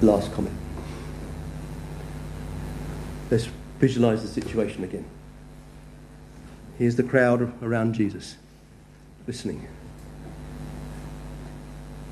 Last 0.03 0.33
comment. 0.33 0.57
Let's 3.31 3.49
visualize 3.79 4.23
the 4.23 4.29
situation 4.29 4.83
again. 4.83 5.05
Here's 6.79 6.97
the 6.97 7.03
crowd 7.03 7.53
around 7.63 7.95
Jesus, 7.95 8.37
listening. 9.27 9.69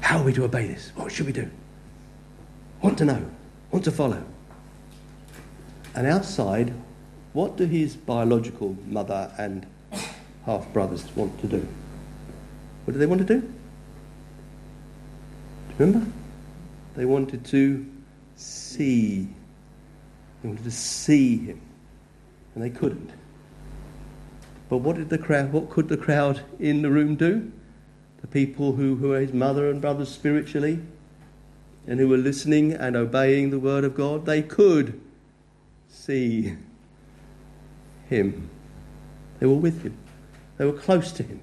How 0.01 0.19
are 0.19 0.25
we 0.25 0.33
to 0.35 0.45
obey 0.45 0.67
this? 0.67 0.93
What 0.95 1.11
should 1.11 1.27
we 1.27 1.33
do? 1.33 1.51
Want 2.83 2.99
to 2.99 3.05
know, 3.05 3.25
want 3.71 3.85
to 3.87 3.91
follow. 3.91 4.23
And 5.95 6.07
outside, 6.07 6.75
what 7.33 7.57
do 7.57 7.65
his 7.65 7.97
biological 7.97 8.77
mother 8.87 9.33
and 9.39 9.67
half 10.45 10.71
brothers 10.73 11.05
want 11.17 11.41
to 11.41 11.47
do? 11.47 11.67
What 12.85 12.93
do 12.93 12.99
they 12.99 13.07
want 13.07 13.27
to 13.27 13.27
do? 13.27 13.41
do 15.79 15.85
you 15.85 15.93
remember? 15.93 16.13
They 16.99 17.05
wanted 17.05 17.45
to 17.45 17.87
see. 18.35 19.29
They 20.43 20.49
wanted 20.49 20.65
to 20.65 20.71
see 20.73 21.39
him. 21.39 21.61
And 22.57 22.65
they 22.65 22.71
couldn't. 22.71 23.13
But 24.69 24.79
what 24.79 24.97
did 24.97 25.09
the 25.09 25.17
crowd 25.17 25.53
what 25.53 25.71
could 25.71 25.89
the 25.89 25.97
crowd 25.97 26.41
in 26.59 26.83
the 26.83 26.91
room 26.91 27.15
do? 27.15 27.53
The 28.21 28.27
people 28.27 28.73
who, 28.73 28.97
who 28.97 29.11
were 29.11 29.21
his 29.21 29.33
mother 29.33 29.71
and 29.71 29.81
brothers 29.81 30.09
spiritually 30.09 30.81
and 31.87 32.01
who 32.01 32.09
were 32.09 32.17
listening 32.17 32.73
and 32.73 32.97
obeying 32.97 33.51
the 33.51 33.61
word 33.61 33.85
of 33.85 33.95
God, 33.95 34.27
they 34.27 34.43
could 34.43 35.01
see 35.89 36.57
him. 38.09 38.51
They 39.39 39.47
were 39.47 39.55
with 39.55 39.85
him. 39.85 39.97
They 40.57 40.65
were 40.65 40.73
close 40.73 41.13
to 41.13 41.23
him. 41.23 41.41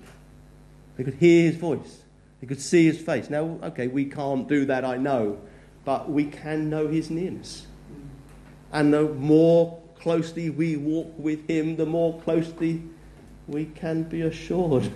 They 0.97 1.05
could 1.05 1.13
hear 1.13 1.49
his 1.49 1.55
voice. 1.55 2.01
They 2.41 2.47
could 2.47 2.61
see 2.61 2.85
his 2.85 2.99
face. 2.99 3.29
Now, 3.29 3.59
okay, 3.63 3.87
we 3.87 4.05
can't 4.05 4.47
do 4.47 4.65
that, 4.65 4.83
I 4.83 4.97
know, 4.97 5.39
but 5.83 6.09
we 6.09 6.25
can 6.25 6.69
know 6.69 6.87
his 6.87 7.09
nearness. 7.09 7.67
And 8.71 8.93
the 8.93 9.03
more 9.03 9.81
closely 9.99 10.49
we 10.49 10.75
walk 10.75 11.13
with 11.17 11.47
him, 11.49 11.77
the 11.77 11.85
more 11.85 12.19
closely 12.21 12.83
we 13.47 13.65
can 13.65 14.03
be 14.03 14.21
assured 14.21 14.91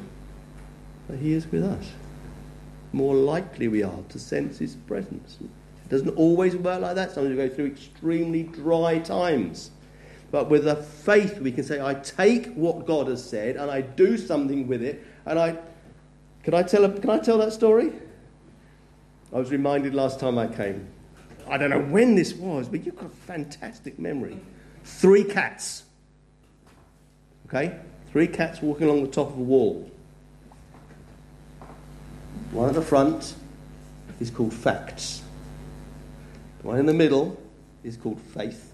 that 1.08 1.20
he 1.20 1.34
is 1.34 1.48
with 1.48 1.64
us. 1.64 1.92
More 2.92 3.16
likely 3.16 3.68
we 3.68 3.84
are 3.84 4.02
to 4.10 4.20
sense 4.20 4.58
his 4.58 4.76
presence. 4.76 5.38
It 5.42 5.90
doesn't 5.90 6.10
always 6.10 6.56
work 6.56 6.82
like 6.82 6.96
that. 6.96 7.12
Sometimes 7.12 7.38
we 7.38 7.48
go 7.48 7.54
through 7.54 7.68
extremely 7.68 8.44
dry 8.44 9.00
times. 9.00 9.72
But 10.32 10.50
with 10.50 10.68
a 10.68 10.76
faith, 10.76 11.40
we 11.40 11.52
can 11.52 11.64
say, 11.64 11.82
I 11.82 11.96
take 11.96 12.54
what 12.54 12.86
God 12.86 13.08
has 13.08 13.24
said 13.24 13.56
and 13.56 13.72
I 13.72 13.82
do 13.82 14.18
something 14.18 14.68
with 14.68 14.84
it. 14.84 15.04
And 15.26 15.40
I 15.40 15.58
can 16.44 16.54
I 16.54 16.64
tell, 16.64 16.86
a, 16.86 16.92
can 16.92 17.10
I 17.10 17.20
tell 17.20 17.38
that 17.40 17.54
story? 17.54 17.92
I 19.34 19.38
was 19.38 19.52
reminded 19.52 19.94
last 19.94 20.20
time 20.20 20.38
I 20.38 20.48
came. 20.48 20.88
I 21.48 21.58
don't 21.58 21.70
know 21.70 21.82
when 21.82 22.16
this 22.16 22.34
was, 22.34 22.68
but 22.68 22.86
you've 22.86 22.96
got 22.96 23.08
a 23.08 23.10
fantastic 23.10 24.00
memory. 24.00 24.40
Three 24.84 25.24
cats. 25.24 25.84
Okay? 27.48 27.78
Three 28.12 28.28
cats 28.28 28.62
walking 28.62 28.88
along 28.88 29.04
the 29.04 29.12
top 29.12 29.30
of 29.30 29.38
a 29.38 29.42
wall. 29.42 29.90
One 32.52 32.70
at 32.70 32.76
the 32.76 32.82
front 32.82 33.36
is 34.20 34.32
called 34.32 34.54
facts. 34.54 35.22
The 36.62 36.68
one 36.68 36.80
in 36.80 36.86
the 36.86 36.94
middle 36.94 37.40
is 37.84 37.98
called 37.98 38.20
faith. 38.20 38.74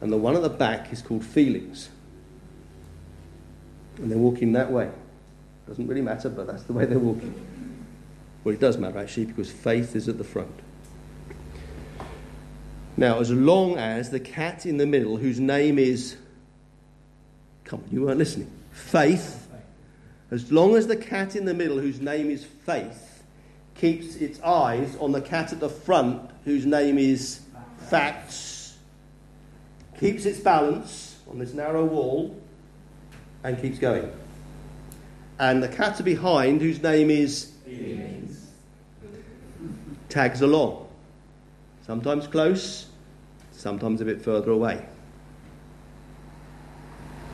And 0.00 0.12
the 0.12 0.16
one 0.16 0.36
at 0.36 0.42
the 0.42 0.50
back 0.50 0.92
is 0.92 1.00
called 1.00 1.24
feelings. 1.24 1.88
And 3.96 4.10
they're 4.10 4.18
walking 4.18 4.52
that 4.52 4.70
way. 4.70 4.90
Doesn't 5.66 5.86
really 5.86 6.02
matter, 6.02 6.28
but 6.28 6.46
that's 6.46 6.64
the 6.64 6.72
way 6.72 6.84
they're 6.84 6.98
walking. 6.98 7.34
Well, 8.42 8.54
it 8.54 8.60
does 8.60 8.76
matter 8.76 8.98
actually 8.98 9.26
because 9.26 9.50
faith 9.50 9.96
is 9.96 10.08
at 10.08 10.18
the 10.18 10.24
front. 10.24 10.60
Now, 12.96 13.18
as 13.18 13.30
long 13.30 13.76
as 13.76 14.10
the 14.10 14.20
cat 14.20 14.66
in 14.66 14.76
the 14.76 14.86
middle, 14.86 15.16
whose 15.16 15.40
name 15.40 15.78
is, 15.78 16.16
come 17.64 17.80
on, 17.80 17.88
you 17.90 18.02
weren't 18.02 18.18
listening, 18.18 18.50
faith, 18.70 19.48
as 20.30 20.52
long 20.52 20.76
as 20.76 20.86
the 20.86 20.96
cat 20.96 21.34
in 21.34 21.44
the 21.44 21.54
middle, 21.54 21.78
whose 21.78 22.00
name 22.00 22.30
is 22.30 22.44
faith, 22.44 23.24
keeps 23.74 24.16
its 24.16 24.40
eyes 24.42 24.96
on 24.96 25.10
the 25.10 25.20
cat 25.20 25.52
at 25.52 25.60
the 25.60 25.68
front, 25.68 26.30
whose 26.44 26.66
name 26.66 26.98
is 26.98 27.40
facts, 27.88 28.76
keeps 29.98 30.24
its 30.24 30.38
balance 30.38 31.16
on 31.28 31.38
this 31.38 31.52
narrow 31.52 31.84
wall, 31.84 32.40
and 33.42 33.60
keeps 33.60 33.78
going 33.78 34.12
and 35.38 35.62
the 35.62 35.68
cat 35.68 36.02
behind, 36.04 36.60
whose 36.60 36.82
name 36.82 37.10
is 37.10 37.52
Feelings. 37.64 38.50
tags 40.08 40.42
along. 40.42 40.86
Sometimes 41.86 42.26
close, 42.26 42.86
sometimes 43.52 44.00
a 44.00 44.04
bit 44.04 44.22
further 44.22 44.50
away. 44.50 44.84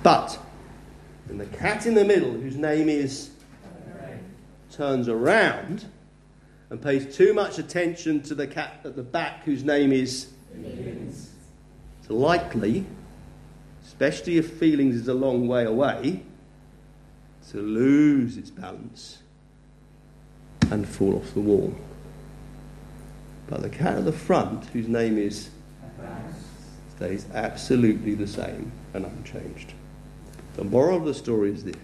But 0.03 0.39
when 1.27 1.39
the 1.39 1.47
cat 1.47 1.87
in 1.87 1.95
the 1.95 2.05
middle, 2.05 2.33
whose 2.33 2.57
name 2.57 2.89
is 2.89 3.31
turns 4.73 5.09
around 5.09 5.87
and 6.71 6.81
pays 6.81 7.15
too 7.15 7.35
much 7.35 7.59
attention 7.59 8.23
to 8.23 8.35
the 8.35 8.47
cat 8.47 8.81
at 8.85 8.97
the 8.97 9.03
back, 9.03 9.45
whose 9.45 9.65
name 9.65 9.93
is 9.93 10.29
feelings. 10.55 11.31
it's 12.01 12.11
likely, 12.11 12.87
especially 13.85 14.39
if 14.39 14.53
feelings 14.53 14.95
is 14.95 15.09
a 15.09 15.15
long 15.15 15.49
way 15.49 15.65
away, 15.65 16.23
to 17.51 17.59
lose 17.59 18.37
its 18.37 18.51
balance 18.51 19.19
and 20.71 20.89
fall 20.89 21.17
off 21.17 21.35
the 21.35 21.41
wall. 21.41 21.75
But 23.49 23.63
the 23.63 23.69
cat 23.69 23.99
at 23.99 24.05
the 24.05 24.13
front, 24.13 24.67
whose 24.67 24.87
name 24.87 25.19
is 25.19 25.51
stays 26.97 27.27
absolutely 27.33 28.15
the 28.15 28.27
same 28.27 28.71
and 28.93 29.05
unchanged. 29.07 29.73
The 30.57 30.65
moral 30.65 30.99
of 30.99 31.05
the 31.05 31.15
story 31.15 31.51
is 31.51 31.65
this 31.65 31.77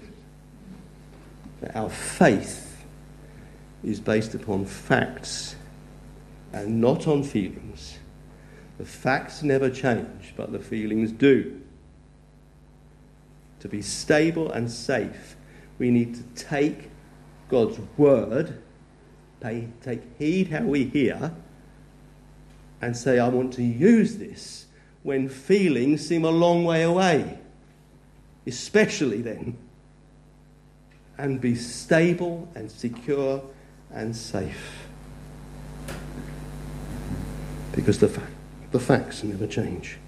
that 1.63 1.75
our 1.75 1.89
faith 1.89 2.85
is 3.83 3.99
based 3.99 4.35
upon 4.35 4.67
facts 4.67 5.57
and 6.53 6.81
not 6.81 7.07
on 7.07 7.23
feelings. 7.23 7.99
The 8.79 8.85
facts 8.85 9.43
never 9.43 9.71
change, 9.71 10.35
but 10.37 10.53
the 10.53 10.59
feelings 10.59 11.13
do. 11.13 11.63
To 13.61 13.69
be 13.69 13.81
stable 13.81 14.53
and 14.53 14.71
safe 14.71 15.36
we 15.79 15.91
need 15.91 16.15
to 16.15 16.23
take 16.45 16.91
God's 17.49 17.79
word, 17.97 18.63
pay, 19.41 19.69
take 19.83 20.03
heed 20.19 20.49
how 20.49 20.63
we 20.63 20.85
hear, 20.85 21.33
and 22.81 22.97
say, 22.97 23.19
I 23.19 23.29
want 23.29 23.53
to 23.55 23.63
use 23.63 24.17
this 24.17 24.67
when 25.03 25.29
feelings 25.29 26.07
seem 26.07 26.25
a 26.25 26.31
long 26.31 26.65
way 26.65 26.83
away, 26.83 27.39
especially 28.47 29.23
then, 29.23 29.57
and 31.19 31.41
be 31.41 31.55
stable 31.55 32.49
and 32.55 32.71
secure 32.71 33.43
and 33.91 34.15
safe. 34.15 34.89
Because 37.73 37.99
the, 37.99 38.09
fa- 38.09 38.27
the 38.73 38.81
facts 38.81 39.23
never 39.23 39.47
change. 39.47 39.99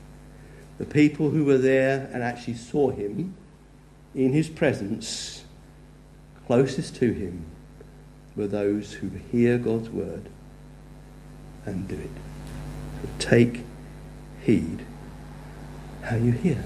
The 0.79 0.85
people 0.85 1.31
who 1.31 1.45
were 1.45 1.59
there 1.59 2.09
and 2.13 2.23
actually 2.23 2.55
saw 2.55 2.91
him 2.91 3.35
in 4.15 4.33
his 4.33 4.49
presence 4.49 5.45
closest 6.49 6.97
to 6.97 7.13
him 7.13 7.45
were 8.35 8.47
those 8.47 8.95
who 8.95 9.11
hear 9.31 9.59
God's 9.59 9.91
word 9.91 10.31
and 11.67 11.87
do 11.87 11.95
it. 11.95 12.11
So 13.03 13.09
take 13.19 13.65
heed 14.43 14.83
how 16.05 16.17
you 16.17 16.33
hear. 16.33 16.65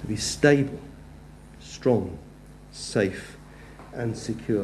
To 0.00 0.06
be 0.06 0.16
stable, 0.16 0.80
strong, 1.60 2.18
safe, 2.72 3.36
and 3.92 4.16
secure. 4.16 4.56